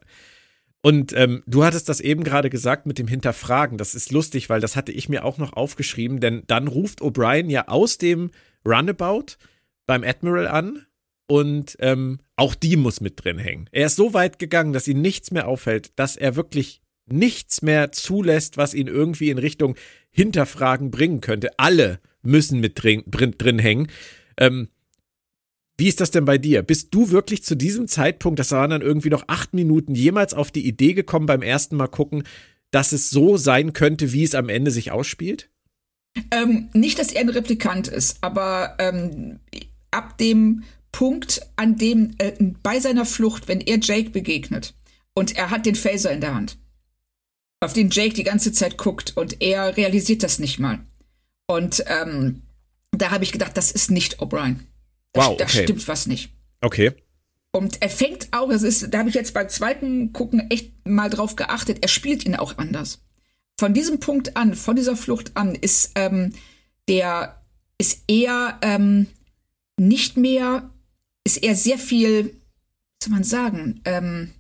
[0.82, 3.78] Und ähm, du hattest das eben gerade gesagt mit dem Hinterfragen.
[3.78, 7.50] Das ist lustig, weil das hatte ich mir auch noch aufgeschrieben, denn dann ruft O'Brien
[7.50, 8.32] ja aus dem
[8.66, 9.38] Runabout
[9.86, 10.86] beim Admiral an
[11.28, 13.70] und ähm, auch die muss mit drin hängen.
[13.72, 17.94] Er ist so weit gegangen, dass ihn nichts mehr auffällt, dass er wirklich nichts mehr
[17.94, 19.76] zulässt, was ihn irgendwie in Richtung
[20.12, 21.58] Hinterfragen bringen könnte.
[21.58, 23.88] Alle müssen mit drin, drin, drin hängen.
[24.36, 24.68] Ähm,
[25.78, 26.64] wie ist das denn bei dir?
[26.64, 30.52] Bist du wirklich zu diesem Zeitpunkt, das waren dann irgendwie noch acht Minuten, jemals auf
[30.52, 32.24] die Idee gekommen beim ersten Mal gucken,
[32.72, 35.50] dass es so sein könnte, wie es am Ende sich ausspielt?
[36.30, 39.40] Ähm, nicht, dass er ein Replikant ist, aber ähm,
[39.92, 40.64] ab dem
[40.94, 42.32] Punkt, an dem äh,
[42.64, 44.74] bei seiner Flucht, wenn er Jake begegnet
[45.14, 46.58] und er hat den Phaser in der Hand,
[47.60, 50.80] auf den Jake die ganze Zeit guckt und er realisiert das nicht mal.
[51.48, 52.44] Und ähm,
[52.92, 54.60] da habe ich gedacht, das ist nicht O'Brien.
[55.14, 55.64] Wow, Da okay.
[55.64, 56.30] stimmt was nicht.
[56.62, 56.94] Okay.
[57.52, 61.10] Und er fängt auch, das ist, da habe ich jetzt beim zweiten Gucken echt mal
[61.10, 63.04] drauf geachtet, er spielt ihn auch anders.
[63.60, 66.34] Von diesem Punkt an, von dieser Flucht an, ist ähm,
[66.88, 67.44] der
[67.78, 69.08] ist eher ähm,
[69.78, 70.70] nicht mehr,
[71.26, 74.32] ist er sehr viel, wie soll man sagen, ähm,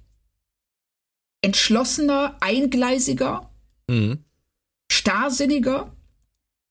[1.41, 3.49] entschlossener, eingleisiger,
[3.89, 4.23] Mhm.
[4.91, 5.95] starrsinniger,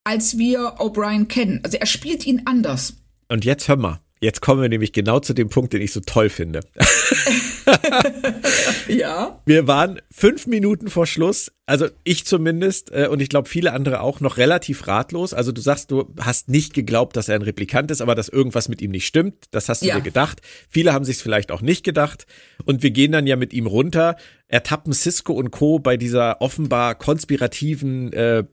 [0.04, 1.60] als wir O'Brien kennen.
[1.62, 2.94] Also er spielt ihn anders.
[3.28, 4.00] Und jetzt hör mal.
[4.20, 6.60] Jetzt kommen wir nämlich genau zu dem Punkt, den ich so toll finde.
[8.88, 9.40] Ja.
[9.46, 14.00] Wir waren fünf Minuten vor Schluss, also ich zumindest äh, und ich glaube viele andere
[14.00, 15.32] auch, noch relativ ratlos.
[15.34, 18.68] Also du sagst, du hast nicht geglaubt, dass er ein Replikant ist, aber dass irgendwas
[18.68, 19.46] mit ihm nicht stimmt.
[19.52, 19.96] Das hast du Ja.
[19.96, 20.40] dir gedacht.
[20.68, 22.26] Viele haben sich es vielleicht auch nicht gedacht.
[22.64, 24.16] Und wir gehen dann ja mit ihm runter,
[24.48, 25.78] ertappen Cisco und Co.
[25.78, 28.44] bei dieser offenbar konspirativen, äh,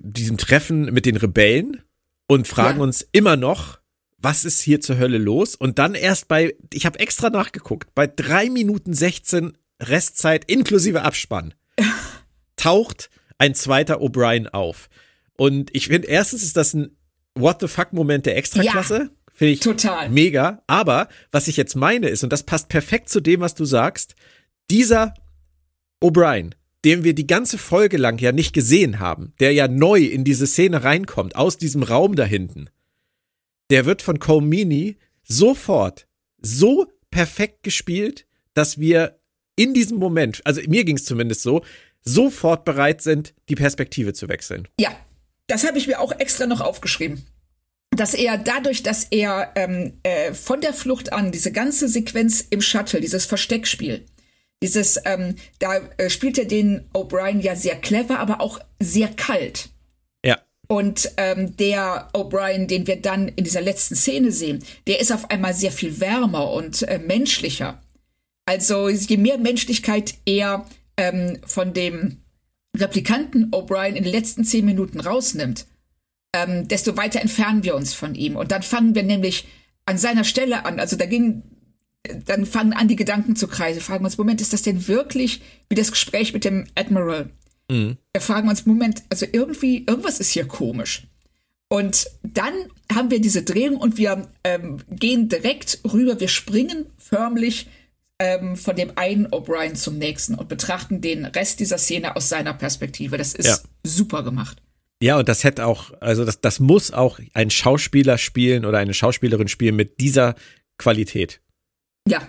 [0.00, 1.82] diesem Treffen mit den Rebellen
[2.26, 2.84] und fragen Ja.
[2.84, 3.77] uns immer noch,
[4.18, 5.54] was ist hier zur Hölle los?
[5.54, 11.54] Und dann erst bei, ich habe extra nachgeguckt, bei drei Minuten 16 Restzeit inklusive Abspann
[12.56, 14.88] taucht ein zweiter O'Brien auf.
[15.36, 16.96] Und ich finde, erstens ist das ein
[17.34, 19.10] What the fuck-Moment der Extraklasse.
[19.32, 20.08] Finde ich Total.
[20.08, 20.62] mega.
[20.66, 24.16] Aber was ich jetzt meine ist, und das passt perfekt zu dem, was du sagst,
[24.68, 25.14] dieser
[26.02, 26.54] O'Brien,
[26.84, 30.48] den wir die ganze Folge lang ja nicht gesehen haben, der ja neu in diese
[30.48, 32.68] Szene reinkommt, aus diesem Raum da hinten,
[33.70, 36.06] der wird von Comini sofort
[36.40, 39.18] so perfekt gespielt, dass wir
[39.56, 41.62] in diesem Moment, also mir ging es zumindest so,
[42.02, 44.68] sofort bereit sind, die Perspektive zu wechseln.
[44.80, 44.90] Ja,
[45.46, 47.26] das habe ich mir auch extra noch aufgeschrieben.
[47.90, 52.60] Dass er dadurch, dass er ähm, äh, von der Flucht an, diese ganze Sequenz im
[52.60, 54.04] Shuttle, dieses Versteckspiel,
[54.62, 59.70] dieses, ähm, da äh, spielt er den O'Brien ja sehr clever, aber auch sehr kalt.
[60.68, 65.30] Und ähm, der O'Brien, den wir dann in dieser letzten Szene sehen, der ist auf
[65.30, 67.82] einmal sehr viel wärmer und äh, menschlicher.
[68.44, 70.66] Also je mehr Menschlichkeit er
[70.98, 72.18] ähm, von dem
[72.76, 75.66] Replikanten O'Brien in den letzten zehn Minuten rausnimmt,
[76.34, 78.36] ähm, desto weiter entfernen wir uns von ihm.
[78.36, 79.48] Und dann fangen wir nämlich
[79.86, 80.80] an seiner Stelle an.
[80.80, 81.42] Also da ging,
[82.26, 83.80] dann fangen an, die Gedanken zu kreisen.
[83.80, 85.40] Fragen wir uns, Moment, ist das denn wirklich
[85.70, 87.30] wie das Gespräch mit dem Admiral?
[87.70, 91.06] Wir fragen uns, Moment, also irgendwie, irgendwas ist hier komisch.
[91.68, 92.54] Und dann
[92.92, 97.68] haben wir diese Drehung und wir ähm, gehen direkt rüber, wir springen förmlich
[98.18, 102.54] ähm, von dem einen O'Brien zum nächsten und betrachten den Rest dieser Szene aus seiner
[102.54, 103.18] Perspektive.
[103.18, 103.58] Das ist Ja.
[103.84, 104.62] super gemacht.
[105.02, 108.94] Ja, und das hätte auch, also das, das muss auch ein Schauspieler spielen oder eine
[108.94, 110.34] Schauspielerin spielen mit dieser
[110.78, 111.40] Qualität.
[112.08, 112.20] Ja.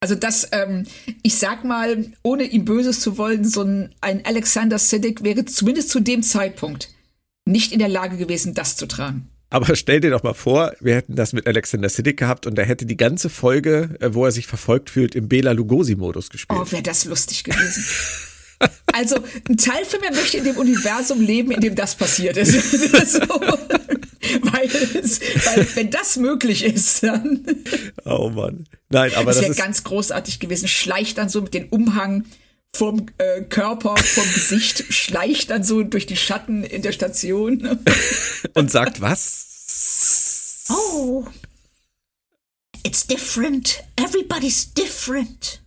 [0.00, 0.86] Also das, ähm,
[1.22, 5.90] ich sag mal, ohne ihm Böses zu wollen, so ein, ein Alexander Siddig wäre zumindest
[5.90, 6.90] zu dem Zeitpunkt
[7.46, 9.28] nicht in der Lage gewesen, das zu tragen.
[9.50, 12.66] Aber stell dir doch mal vor, wir hätten das mit Alexander Siddig gehabt und er
[12.66, 16.60] hätte die ganze Folge, äh, wo er sich verfolgt fühlt, im Bela Lugosi-Modus gespielt.
[16.62, 17.84] Oh, wäre das lustig gewesen.
[18.92, 19.16] Also,
[19.48, 22.52] ein Teil von mir möchte in dem Universum leben, in dem das passiert ist.
[23.12, 23.20] so,
[24.64, 27.44] weil, wenn das möglich ist, dann
[28.04, 28.64] Oh Mann.
[28.88, 30.68] Nein, aber das das wäre ist, ganz großartig gewesen.
[30.68, 32.24] Schleicht dann so mit dem Umhang
[32.72, 37.78] vom äh, Körper, vom Gesicht, schleicht dann so durch die Schatten in der Station.
[38.54, 40.66] und sagt was?
[40.70, 41.26] Oh,
[42.84, 43.82] it's different.
[43.96, 45.62] Everybody's different.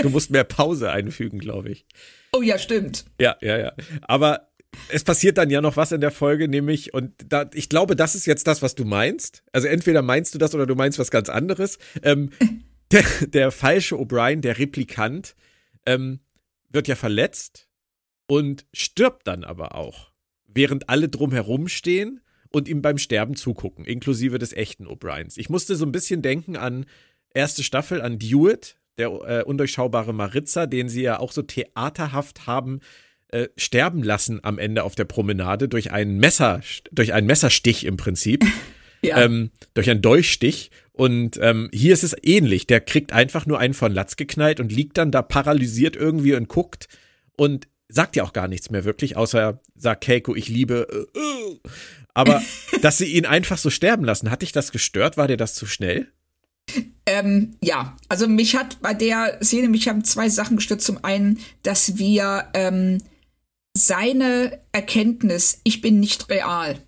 [0.00, 1.84] Du musst mehr Pause einfügen, glaube ich.
[2.32, 3.04] Oh ja, stimmt.
[3.18, 3.72] Ja, ja, ja.
[4.02, 4.47] Aber
[4.88, 8.14] es passiert dann ja noch was in der Folge, nämlich, und da, ich glaube, das
[8.14, 9.42] ist jetzt das, was du meinst.
[9.52, 11.78] Also entweder meinst du das oder du meinst was ganz anderes.
[12.02, 12.30] Ähm,
[12.92, 15.34] der, der falsche O'Brien, der Replikant,
[15.86, 16.20] ähm,
[16.70, 17.68] wird ja verletzt
[18.26, 20.12] und stirbt dann aber auch,
[20.46, 25.38] während alle drumherum stehen und ihm beim Sterben zugucken, inklusive des echten O'Briens.
[25.38, 26.86] Ich musste so ein bisschen denken an
[27.34, 32.80] erste Staffel, an Dewitt, der äh, undurchschaubare Maritza, den sie ja auch so theaterhaft haben
[33.30, 36.60] äh, sterben lassen am Ende auf der Promenade durch einen Messer,
[36.92, 38.44] durch einen Messerstich im Prinzip,
[39.02, 39.22] Ja.
[39.22, 40.70] ähm, durch einen Dolchstich.
[40.92, 42.66] Und ähm, hier ist es ähnlich.
[42.66, 46.48] Der kriegt einfach nur einen von Latz geknallt und liegt dann da paralysiert irgendwie und
[46.48, 46.88] guckt
[47.36, 51.06] und sagt ja auch gar nichts mehr wirklich, außer sagt Keiko, ich liebe.
[51.14, 51.58] Äh, äh.
[52.12, 52.42] Aber
[52.82, 55.16] dass sie ihn einfach so sterben lassen, hat dich das gestört?
[55.16, 56.08] War dir das zu schnell?
[57.06, 60.82] Ähm, ja, also mich hat bei der Szene, mich haben zwei Sachen gestört.
[60.82, 62.98] Zum einen, dass wir ähm,
[63.78, 66.78] seine Erkenntnis, ich bin nicht real,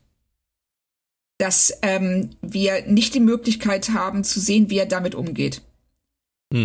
[1.39, 5.63] dass ähm, wir nicht die Möglichkeit haben zu sehen, wie er damit umgeht.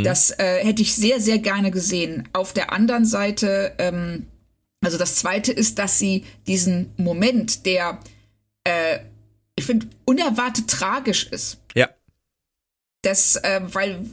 [0.04, 2.28] Das äh, hätte ich sehr, sehr gerne gesehen.
[2.34, 4.26] Auf der anderen Seite, ähm,
[4.84, 8.00] also das Zweite ist, dass sie diesen Moment der
[8.66, 9.00] äh,
[9.56, 11.58] ich finde, unerwartet tragisch ist.
[11.76, 11.90] Ja.
[13.02, 14.06] Das, äh, weil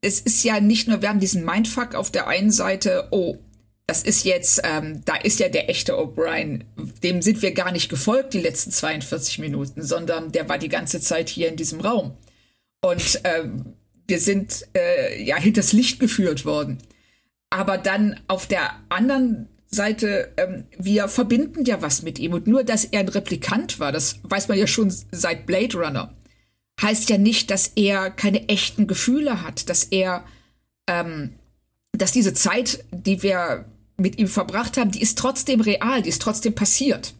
[0.00, 3.38] es ist ja nicht nur, wir haben diesen Mindfuck auf der einen Seite, oh,
[3.86, 6.64] das ist jetzt, ähm, da ist ja der echte O'Brien,
[7.02, 11.00] dem sind wir gar nicht gefolgt die letzten 42 Minuten, sondern der war die ganze
[11.00, 12.16] Zeit hier in diesem Raum.
[12.80, 13.74] Und ähm,
[14.06, 16.78] wir sind äh, ja hinters Licht geführt worden.
[17.50, 22.32] Aber dann auf der anderen Seite, ähm, wir verbinden ja was mit ihm.
[22.32, 26.14] Und nur, dass er ein Replikant war, das weiß man ja schon seit Blade Runner,
[26.80, 30.24] heißt ja nicht, dass er keine echten Gefühle hat, dass er,
[30.88, 31.34] ähm,
[31.92, 33.66] dass diese Zeit, die wir
[33.96, 37.14] mit ihm verbracht haben, die ist trotzdem real, die ist trotzdem passiert.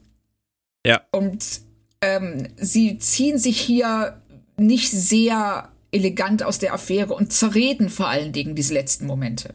[0.86, 1.02] Ja.
[1.12, 1.60] Und
[2.00, 4.20] ähm, sie ziehen sich hier
[4.56, 9.52] nicht sehr elegant aus der Affäre und zerreden vor allen Dingen diese letzten Momente.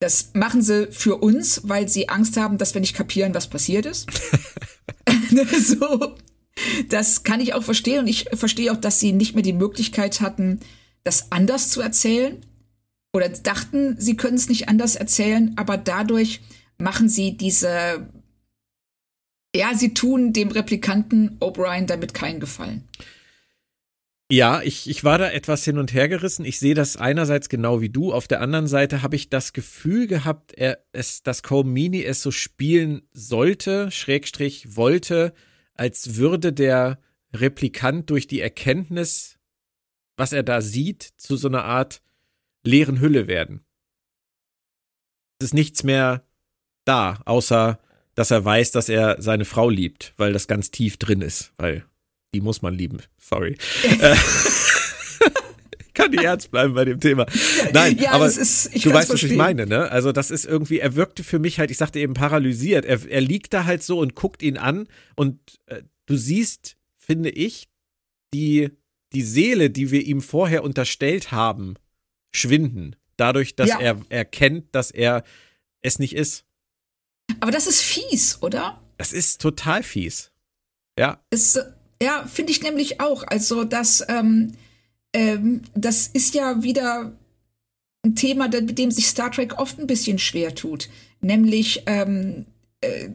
[0.00, 3.84] Das machen sie für uns, weil sie Angst haben, dass wir nicht kapieren, was passiert
[3.84, 4.08] ist.
[5.58, 6.14] so.
[6.88, 10.20] Das kann ich auch verstehen und ich verstehe auch, dass sie nicht mehr die Möglichkeit
[10.20, 10.60] hatten,
[11.04, 12.44] das anders zu erzählen
[13.12, 16.40] oder dachten, sie können es nicht anders erzählen, aber dadurch
[16.78, 18.08] machen sie diese,
[19.54, 22.88] ja, sie tun dem Replikanten O'Brien damit keinen Gefallen.
[24.30, 26.44] Ja, ich, ich war da etwas hin und her gerissen.
[26.44, 28.12] Ich sehe das einerseits genau wie du.
[28.12, 32.30] Auf der anderen Seite habe ich das Gefühl gehabt, er, es, dass Meany es so
[32.30, 35.32] spielen sollte, Schrägstrich wollte,
[35.72, 36.98] als würde der
[37.32, 39.38] Replikant durch die Erkenntnis,
[40.18, 42.02] was er da sieht, zu so einer Art
[42.64, 43.64] leeren Hülle werden.
[45.38, 46.24] Es ist nichts mehr
[46.84, 47.78] da, außer
[48.14, 51.84] dass er weiß, dass er seine Frau liebt, weil das ganz tief drin ist, weil
[52.34, 52.98] die muss man lieben.
[53.16, 53.56] Sorry.
[55.94, 57.26] Kann die ernst bleiben bei dem Thema.
[57.72, 59.90] Nein, ja, aber ist, du weißt, was ich meine, ne?
[59.90, 62.84] Also das ist irgendwie, er wirkte für mich halt, ich sagte eben paralysiert.
[62.84, 67.30] Er, er liegt da halt so und guckt ihn an und äh, du siehst, finde
[67.30, 67.68] ich,
[68.34, 68.70] die,
[69.12, 71.74] die Seele, die wir ihm vorher unterstellt haben,
[72.32, 72.96] schwinden.
[73.16, 73.80] Dadurch, dass ja.
[73.80, 75.24] er erkennt, dass er
[75.80, 76.44] es nicht ist.
[77.40, 78.80] Aber das ist fies, oder?
[78.96, 80.30] Das ist total fies.
[80.98, 81.20] Ja.
[81.30, 81.58] Es,
[82.02, 83.24] ja, finde ich nämlich auch.
[83.26, 84.52] Also, das, ähm,
[85.12, 87.12] ähm, das ist ja wieder
[88.04, 90.88] ein Thema, mit dem sich Star Trek oft ein bisschen schwer tut.
[91.20, 92.46] Nämlich, ähm,
[92.80, 93.08] äh,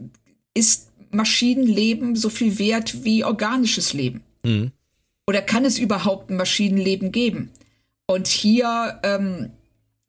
[0.54, 4.22] ist Maschinenleben so viel wert wie organisches Leben?
[4.42, 4.72] Mhm.
[5.26, 7.50] Oder kann es überhaupt ein Maschinenleben geben?
[8.06, 9.50] Und hier, ähm,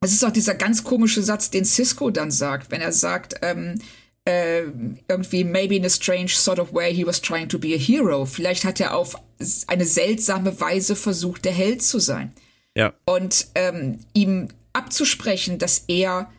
[0.00, 3.80] es ist auch dieser ganz komische Satz, den Cisco dann sagt, wenn er sagt, ähm,
[4.24, 4.64] äh,
[5.08, 8.26] irgendwie maybe in a strange sort of way he was trying to be a hero.
[8.26, 9.16] Vielleicht hat er auf
[9.66, 12.32] eine seltsame Weise versucht, der Held zu sein.
[12.74, 12.92] Ja.
[13.06, 16.30] Und ähm, ihm abzusprechen, dass er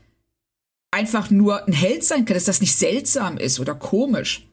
[0.91, 4.46] einfach nur ein Held sein kann, dass das nicht seltsam ist oder komisch,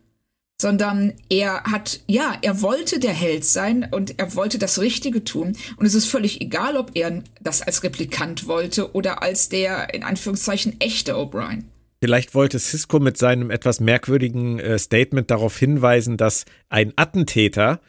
[0.65, 5.59] sondern er hat, ja, er wollte der Held sein und er wollte das Richtige tun.
[5.77, 10.03] Und es ist völlig egal, ob er das als Replikant wollte oder als der, in
[10.03, 11.65] Anführungszeichen, echte O'Brien.
[12.01, 17.83] Vielleicht wollte Cisco mit seinem etwas merkwürdigen äh, Statement darauf hinweisen, dass ein Attentäter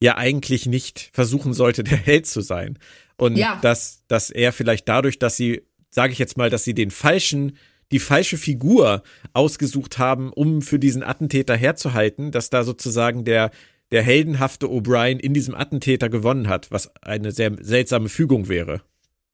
[0.00, 2.80] ja eigentlich nicht versuchen sollte, der Held zu sein.
[3.16, 3.60] Und ja.
[3.62, 7.56] dass, dass er vielleicht dadurch, dass sie, sage ich jetzt mal, dass sie den falschen,
[7.92, 13.50] die falsche Figur ausgesucht haben, um für diesen Attentäter herzuhalten, dass da sozusagen der,
[13.90, 18.82] der heldenhafte O'Brien in diesem Attentäter gewonnen hat, was eine sehr seltsame Fügung wäre.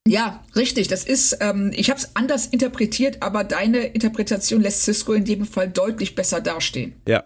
[0.06, 0.88] Ja, richtig.
[0.88, 5.44] Das ist, ähm, ich habe es anders interpretiert, aber deine Interpretation lässt Cisco in dem
[5.44, 6.94] Fall deutlich besser dastehen.
[7.06, 7.24] Ja.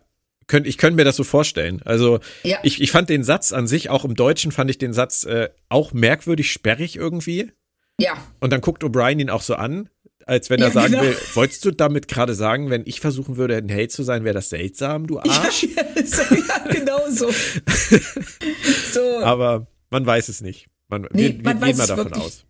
[0.64, 1.80] Ich könnte mir das so vorstellen.
[1.84, 2.58] Also ja.
[2.62, 5.48] ich, ich fand den Satz an sich, auch im Deutschen fand ich den Satz äh,
[5.70, 7.52] auch merkwürdig sperrig irgendwie.
[7.98, 8.14] Ja.
[8.40, 9.88] Und dann guckt O'Brien ihn auch so an,
[10.26, 11.04] als wenn er ja, sagen genau.
[11.04, 14.34] will, wolltest du damit gerade sagen, wenn ich versuchen würde, ein Held zu sein, wäre
[14.34, 15.64] das seltsam, du Arsch?
[15.64, 17.30] Ja, ja genau so.
[18.92, 19.18] so.
[19.22, 20.68] Aber man weiß es nicht.
[20.88, 22.44] Man, nee, wir, man wir gehen mal davon aus.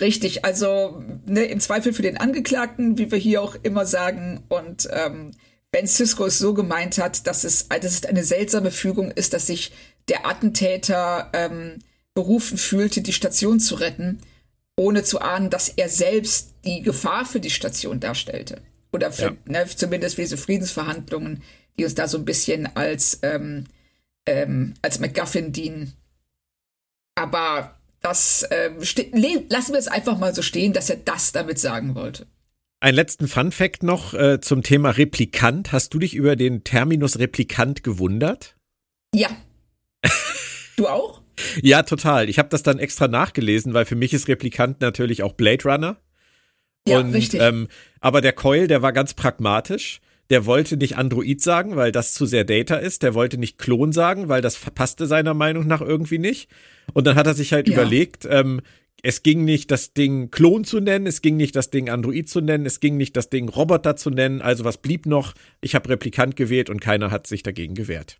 [0.00, 4.42] Richtig, also ne, im Zweifel für den Angeklagten, wie wir hier auch immer sagen.
[4.48, 5.32] Und ähm,
[5.70, 9.46] wenn Cisco es so gemeint hat, dass es, dass es eine seltsame Fügung ist, dass
[9.46, 9.72] sich
[10.08, 11.78] der Attentäter ähm,
[12.14, 14.20] berufen fühlte, die Station zu retten,
[14.76, 18.62] ohne zu ahnen, dass er selbst die Gefahr für die Station darstellte.
[18.92, 19.36] Oder für, ja.
[19.46, 21.42] ne, zumindest für diese Friedensverhandlungen,
[21.78, 23.64] die uns da so ein bisschen als, ähm,
[24.26, 25.94] ähm, als MacGuffin dienen.
[27.14, 28.70] Aber das äh,
[29.48, 32.26] lassen wir es einfach mal so stehen, dass er das damit sagen wollte.
[32.80, 35.70] Ein letzten Fun Fact noch äh, zum Thema Replikant.
[35.70, 38.56] Hast du dich über den Terminus Replikant gewundert?
[39.14, 39.28] Ja.
[40.76, 41.21] du auch?
[41.60, 42.28] Ja, total.
[42.28, 45.96] Ich habe das dann extra nachgelesen, weil für mich ist Replikant natürlich auch Blade Runner.
[46.86, 47.40] Ja, Und, richtig.
[47.40, 47.68] Ähm,
[48.00, 50.00] aber der Coil, der war ganz pragmatisch
[50.32, 53.02] der wollte nicht Android sagen, weil das zu sehr Data ist.
[53.02, 56.48] Der wollte nicht Klon sagen, weil das passte seiner Meinung nach irgendwie nicht.
[56.94, 57.74] Und dann hat er sich halt ja.
[57.74, 58.62] überlegt, ähm,
[59.02, 62.40] es ging nicht, das Ding Klon zu nennen, es ging nicht, das Ding Android zu
[62.40, 64.40] nennen, es ging nicht, das Ding Roboter zu nennen.
[64.40, 65.34] Also was blieb noch?
[65.60, 68.18] Ich habe Replikant gewählt und keiner hat sich dagegen gewehrt.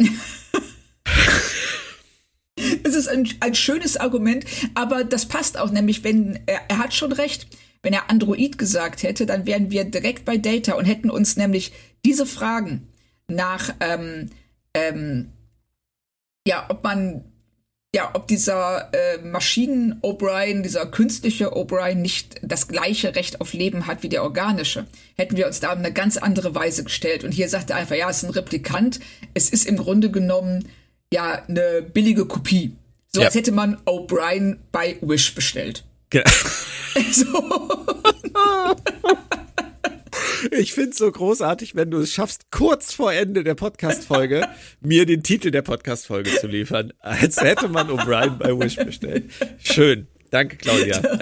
[2.84, 6.94] Es ist ein, ein, schönes Argument, aber das passt auch, nämlich wenn er, er hat
[6.94, 7.46] schon recht.
[7.82, 11.72] Wenn er Android gesagt hätte, dann wären wir direkt bei Data und hätten uns nämlich
[12.04, 12.86] diese Fragen
[13.26, 14.30] nach, ähm,
[14.74, 15.32] ähm,
[16.46, 17.24] ja, ob man
[17.94, 24.02] ja, ob dieser äh, Maschinen-O'Brien, dieser künstliche O'Brien nicht das gleiche Recht auf Leben hat
[24.02, 27.22] wie der organische, hätten wir uns da eine ganz andere Weise gestellt.
[27.22, 28.98] Und hier sagt er einfach, ja, es ist ein Replikant.
[29.34, 30.68] Es ist im Grunde genommen
[31.12, 32.76] ja eine billige Kopie.
[33.08, 33.26] So ja.
[33.26, 35.84] als hätte man O'Brien bei Wish bestellt.
[36.10, 36.24] Genau.
[37.12, 37.68] so.
[40.50, 44.48] Ich finde es so großartig, wenn du es schaffst, kurz vor Ende der Podcast-Folge
[44.80, 49.30] mir den Titel der Podcast-Folge zu liefern, als hätte man O'Brien bei Wish bestellt.
[49.62, 50.08] Schön.
[50.30, 51.00] Danke, Claudia.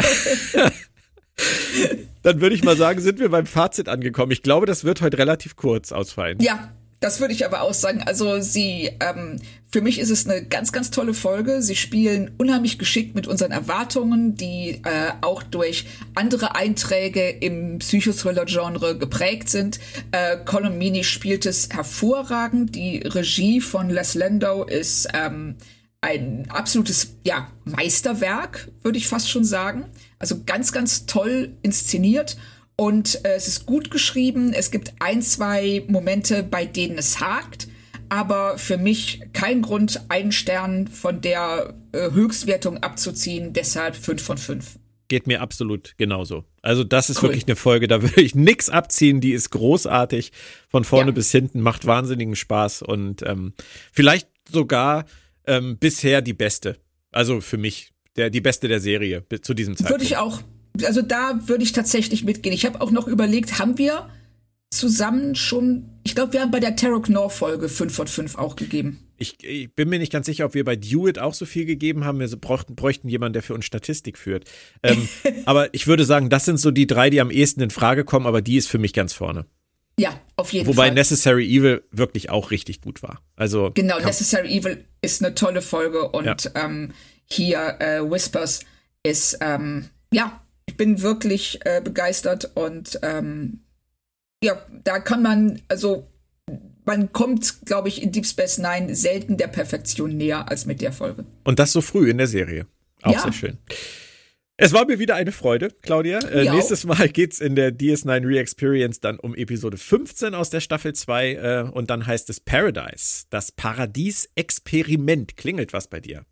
[2.22, 4.30] Dann würde ich mal sagen, sind wir beim Fazit angekommen.
[4.32, 6.38] Ich glaube, das wird heute relativ kurz ausfallen.
[6.41, 8.03] Ja, das würde ich aber auch sagen.
[8.05, 9.41] Also sie, ähm,
[9.72, 11.62] für mich ist es eine ganz, ganz tolle Folge.
[11.62, 18.98] Sie spielen unheimlich geschickt mit unseren Erwartungen, die äh, auch durch andere Einträge im Psychothriller-Genre
[18.98, 19.78] geprägt sind.
[20.10, 20.38] Äh,
[20.70, 22.74] Meaney spielt es hervorragend.
[22.74, 25.54] Die Regie von Les Lando ist ähm,
[26.00, 29.84] ein absolutes ja, Meisterwerk, würde ich fast schon sagen.
[30.18, 32.36] Also ganz, ganz toll inszeniert.
[32.74, 34.52] Und äh, es ist gut geschrieben.
[34.52, 37.68] Es gibt ein, zwei Momente, bei denen es hakt.
[38.11, 43.52] Aber für mich kein Grund, einen Stern von der äh, Höchstwertung abzuziehen.
[43.52, 44.78] Deshalb fünf von fünf.
[45.08, 46.44] Geht mir absolut genauso.
[46.62, 47.30] Also das ist cool.
[47.30, 49.20] wirklich eine Folge, da würde ich nichts abziehen.
[49.20, 50.32] Die ist großartig
[50.68, 51.14] von vorne ja.
[51.14, 53.54] bis hinten, macht wahnsinnigen Spaß und ähm,
[53.92, 55.06] vielleicht sogar
[55.46, 56.76] ähm, bisher die beste.
[57.11, 60.00] Also für mich der die beste der Serie zu diesem Zeitpunkt.
[60.00, 60.42] Würde ich auch
[60.84, 62.54] also da würde ich tatsächlich mitgehen.
[62.54, 64.08] Ich habe auch noch überlegt, haben wir
[64.70, 68.56] zusammen schon, ich glaube, wir haben bei der Tarot Knorr Folge 5 von 5 auch
[68.56, 68.98] gegeben.
[69.18, 72.04] Ich, ich, bin mir nicht ganz sicher, ob wir bei Dewitt auch so viel gegeben
[72.04, 72.20] haben.
[72.20, 74.44] Wir bräuchten, bräuchten jemanden, der für uns Statistik führt.
[74.82, 75.08] Ähm,
[75.44, 78.26] aber ich würde sagen, das sind so die drei, die am ehesten in Frage kommen,
[78.26, 79.44] aber die ist für mich ganz vorne.
[79.98, 80.86] Ja, auf jeden Wobei Fall.
[80.86, 83.20] Wobei Necessary Evil wirklich auch richtig gut war.
[83.36, 86.36] Also genau, Necessary Evil ist eine tolle Folge und ja.
[86.54, 86.92] ähm,
[87.26, 88.60] hier äh, Whispers
[89.02, 90.40] ist ähm, ja
[90.70, 93.64] ich bin wirklich äh, begeistert und ähm,
[94.43, 96.07] ja, da kann man, also
[96.84, 100.93] man kommt, glaube ich, in Deep Space Nine selten der Perfektion näher als mit der
[100.93, 101.24] Folge.
[101.45, 102.66] Und das so früh in der Serie.
[103.03, 103.22] Auch ja.
[103.22, 103.59] sehr schön.
[104.62, 106.18] Es war mir wieder eine Freude, Claudia.
[106.18, 110.61] Äh, nächstes Mal geht es in der DS9 Re-Experience dann um Episode 15 aus der
[110.61, 113.24] Staffel 2 äh, und dann heißt es Paradise.
[113.30, 115.38] Das Paradies-Experiment.
[115.38, 116.26] Klingelt was bei dir?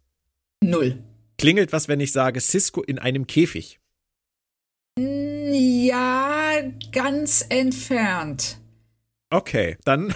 [0.63, 1.03] Null.
[1.39, 3.78] Klingelt was, wenn ich sage Cisco in einem Käfig?
[4.99, 6.61] Ja,
[6.93, 8.59] ganz entfernt.
[9.31, 10.13] Okay, dann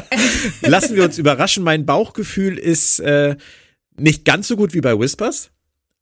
[0.62, 1.62] lassen wir uns überraschen.
[1.62, 3.36] Mein Bauchgefühl ist äh,
[3.96, 5.50] nicht ganz so gut wie bei Whispers,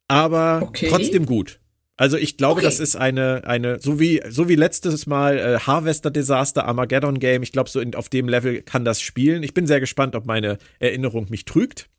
[0.07, 0.87] aber okay.
[0.89, 1.59] trotzdem gut.
[1.95, 2.65] Also ich glaube, okay.
[2.65, 7.43] das ist eine, eine, so wie, so wie letztes Mal äh, Harvester Disaster, Armageddon Game.
[7.43, 9.43] Ich glaube, so in, auf dem Level kann das spielen.
[9.43, 11.89] Ich bin sehr gespannt, ob meine Erinnerung mich trügt.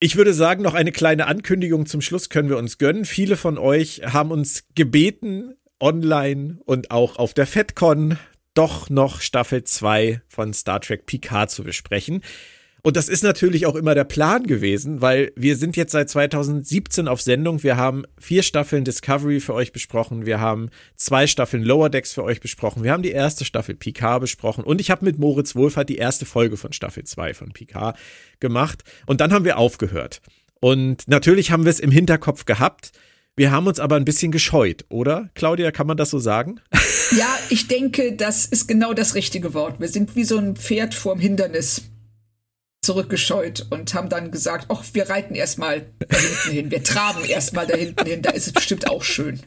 [0.00, 3.04] Ich würde sagen, noch eine kleine Ankündigung zum Schluss können wir uns gönnen.
[3.04, 8.16] Viele von euch haben uns gebeten, online und auch auf der FedCon
[8.54, 12.22] doch noch Staffel 2 von Star Trek Picard zu besprechen.
[12.88, 17.06] Und das ist natürlich auch immer der Plan gewesen, weil wir sind jetzt seit 2017
[17.06, 17.62] auf Sendung.
[17.62, 20.24] Wir haben vier Staffeln Discovery für euch besprochen.
[20.24, 22.82] Wir haben zwei Staffeln Lower Decks für euch besprochen.
[22.82, 24.64] Wir haben die erste Staffel Picard besprochen.
[24.64, 27.98] Und ich habe mit Moritz Wohlfahrt die erste Folge von Staffel 2 von Picard
[28.40, 28.84] gemacht.
[29.04, 30.22] Und dann haben wir aufgehört.
[30.58, 32.92] Und natürlich haben wir es im Hinterkopf gehabt.
[33.36, 35.28] Wir haben uns aber ein bisschen gescheut, oder?
[35.34, 36.58] Claudia, kann man das so sagen?
[37.18, 39.78] Ja, ich denke, das ist genau das richtige Wort.
[39.78, 41.82] Wir sind wie so ein Pferd vorm Hindernis
[42.88, 47.66] zurückgescheut und haben dann gesagt, ach, wir reiten erstmal da hinten hin, wir traben erstmal
[47.66, 49.42] da hinten hin, da ist es bestimmt auch schön.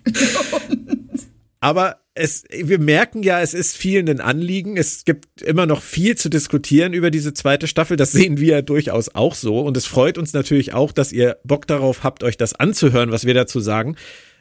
[1.60, 4.76] Aber es, wir merken ja, es ist vielen ein Anliegen.
[4.76, 7.95] Es gibt immer noch viel zu diskutieren über diese zweite Staffel.
[7.95, 9.62] Das sehen wir ja durchaus auch so.
[9.62, 13.26] Und es freut uns natürlich auch, dass ihr Bock darauf habt, euch das anzuhören, was
[13.26, 13.95] wir dazu sagen.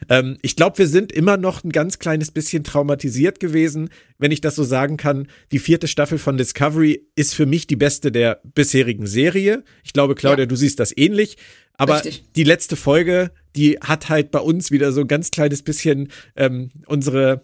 [0.09, 4.41] Ähm, ich glaube, wir sind immer noch ein ganz kleines bisschen traumatisiert gewesen, wenn ich
[4.41, 5.27] das so sagen kann.
[5.53, 9.63] Die vierte Staffel von Discovery ist für mich die beste der bisherigen Serie.
[9.85, 10.47] Ich glaube, Claudia, ja.
[10.47, 11.37] du siehst das ähnlich.
[11.77, 12.25] Aber Richtig.
[12.35, 16.69] die letzte Folge, die hat halt bei uns wieder so ein ganz kleines bisschen ähm,
[16.85, 17.43] unsere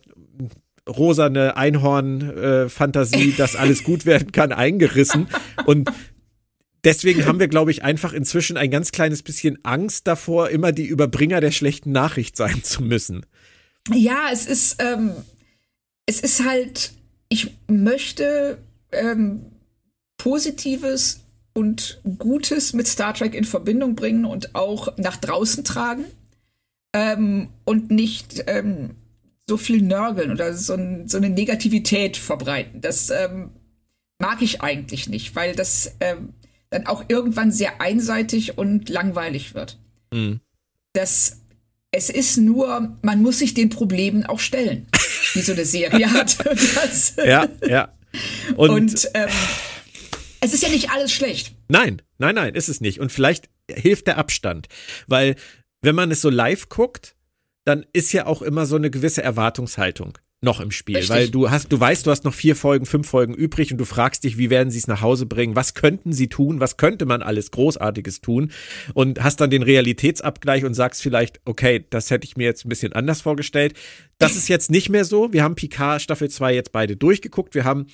[0.87, 5.27] rosane Einhorn-Fantasie, dass alles gut werden kann, eingerissen.
[5.65, 5.91] Und
[6.83, 10.85] deswegen haben wir, glaube ich, einfach inzwischen ein ganz kleines bisschen Angst davor, immer die
[10.85, 13.25] Überbringer der schlechten Nachricht sein zu müssen.
[13.93, 15.11] Ja, es ist, ähm,
[16.05, 16.91] es ist halt,
[17.29, 18.57] ich möchte
[18.91, 19.45] ähm,
[20.17, 21.21] Positives
[21.53, 26.05] und Gutes mit Star Trek in Verbindung bringen und auch nach draußen tragen
[26.93, 28.91] ähm, und nicht ähm,
[29.49, 32.81] so viel nörgeln oder so, ein, so, eine Negativität verbreiten.
[32.81, 33.51] Das ähm,
[34.19, 36.33] mag ich eigentlich nicht, weil das ähm,
[36.69, 39.79] dann auch irgendwann sehr einseitig und langweilig wird.
[40.11, 40.41] Mhm.
[40.93, 41.41] Das,
[41.91, 44.87] es ist nur, man muss sich den Problemen auch stellen,
[45.33, 46.37] wie so eine Serie hat.
[46.45, 47.93] Das, ja, ja.
[48.55, 49.29] Und, und ähm,
[50.41, 51.53] es ist ja nicht alles schlecht.
[51.69, 52.99] Nein, nein, nein, ist es nicht.
[52.99, 54.67] Und vielleicht hilft der Abstand,
[55.07, 55.35] weil
[55.81, 57.15] wenn man es so live guckt,
[57.67, 61.15] dann ist ja auch immer so eine gewisse Erwartungshaltung noch im Spiel, Richtig.
[61.15, 63.85] weil du hast, du weißt, du hast noch vier Folgen, fünf Folgen übrig und du
[63.85, 65.55] fragst dich, wie werden sie es nach Hause bringen?
[65.55, 66.59] Was könnten sie tun?
[66.59, 68.51] Was könnte man alles Großartiges tun?
[68.93, 72.69] Und hast dann den Realitätsabgleich und sagst vielleicht, okay, das hätte ich mir jetzt ein
[72.69, 73.73] bisschen anders vorgestellt.
[74.19, 75.33] Das ist jetzt nicht mehr so.
[75.33, 77.55] Wir haben Picard Staffel 2 jetzt beide durchgeguckt.
[77.55, 77.87] Wir haben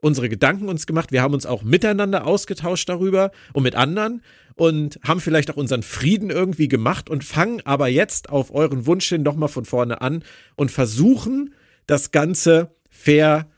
[0.00, 1.12] unsere Gedanken uns gemacht.
[1.12, 4.22] Wir haben uns auch miteinander ausgetauscht darüber und mit anderen
[4.54, 9.08] und haben vielleicht auch unseren Frieden irgendwie gemacht und fangen aber jetzt auf euren Wunsch
[9.08, 10.24] hin nochmal von vorne an
[10.56, 11.54] und versuchen,
[11.86, 13.48] das Ganze fair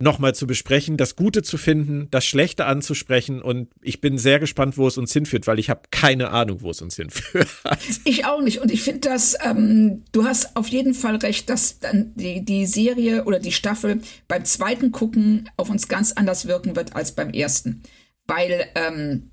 [0.00, 3.42] nochmal zu besprechen, das Gute zu finden, das Schlechte anzusprechen.
[3.42, 6.70] Und ich bin sehr gespannt, wo es uns hinführt, weil ich habe keine Ahnung, wo
[6.70, 7.48] es uns hinführt.
[8.04, 8.60] Ich auch nicht.
[8.60, 12.66] Und ich finde, dass ähm, du hast auf jeden Fall recht, dass dann die, die
[12.66, 17.30] Serie oder die Staffel beim zweiten Gucken auf uns ganz anders wirken wird als beim
[17.30, 17.82] ersten,
[18.26, 19.30] weil ähm,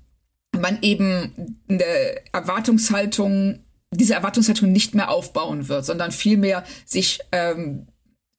[0.58, 1.84] man eben eine
[2.32, 3.60] Erwartungshaltung
[3.92, 7.86] diese Erwartungshaltung nicht mehr aufbauen wird, sondern vielmehr sich ähm,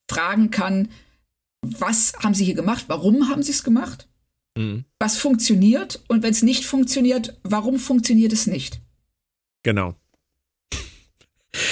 [0.09, 0.89] fragen kann,
[1.79, 4.07] was haben sie hier gemacht, warum haben sie es gemacht,
[4.57, 4.85] mhm.
[4.99, 8.81] was funktioniert und wenn es nicht funktioniert, warum funktioniert es nicht.
[9.63, 9.95] Genau.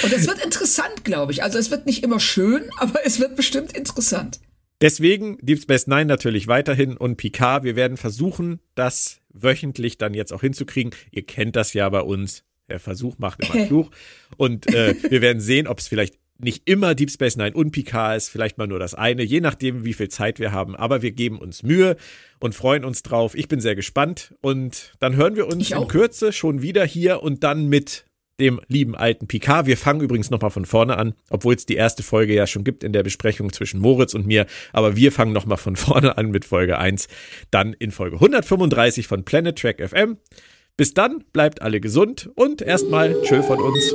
[0.02, 1.42] Und es wird interessant, glaube ich.
[1.42, 4.40] Also es wird nicht immer schön, aber es wird bestimmt interessant.
[4.80, 7.64] Deswegen Deep Space Nine natürlich weiterhin und Picard.
[7.64, 10.94] Wir werden versuchen, das wöchentlich dann jetzt auch hinzukriegen.
[11.10, 12.44] Ihr kennt das ja bei uns.
[12.68, 13.90] Der Versuch macht immer klug.
[14.36, 18.16] Und äh, wir werden sehen, ob es vielleicht nicht immer Deep Space Nine und Picard
[18.16, 20.76] ist, vielleicht mal nur das eine, je nachdem, wie viel Zeit wir haben.
[20.76, 21.96] Aber wir geben uns Mühe
[22.40, 23.34] und freuen uns drauf.
[23.34, 27.44] Ich bin sehr gespannt und dann hören wir uns in Kürze schon wieder hier und
[27.44, 28.06] dann mit
[28.40, 29.66] dem lieben alten Picard.
[29.66, 32.84] Wir fangen übrigens nochmal von vorne an, obwohl es die erste Folge ja schon gibt
[32.84, 34.46] in der Besprechung zwischen Moritz und mir.
[34.72, 37.08] Aber wir fangen nochmal von vorne an mit Folge 1,
[37.50, 40.18] dann in Folge 135 von Planet Track FM.
[40.76, 43.94] Bis dann, bleibt alle gesund und erstmal tschö von uns.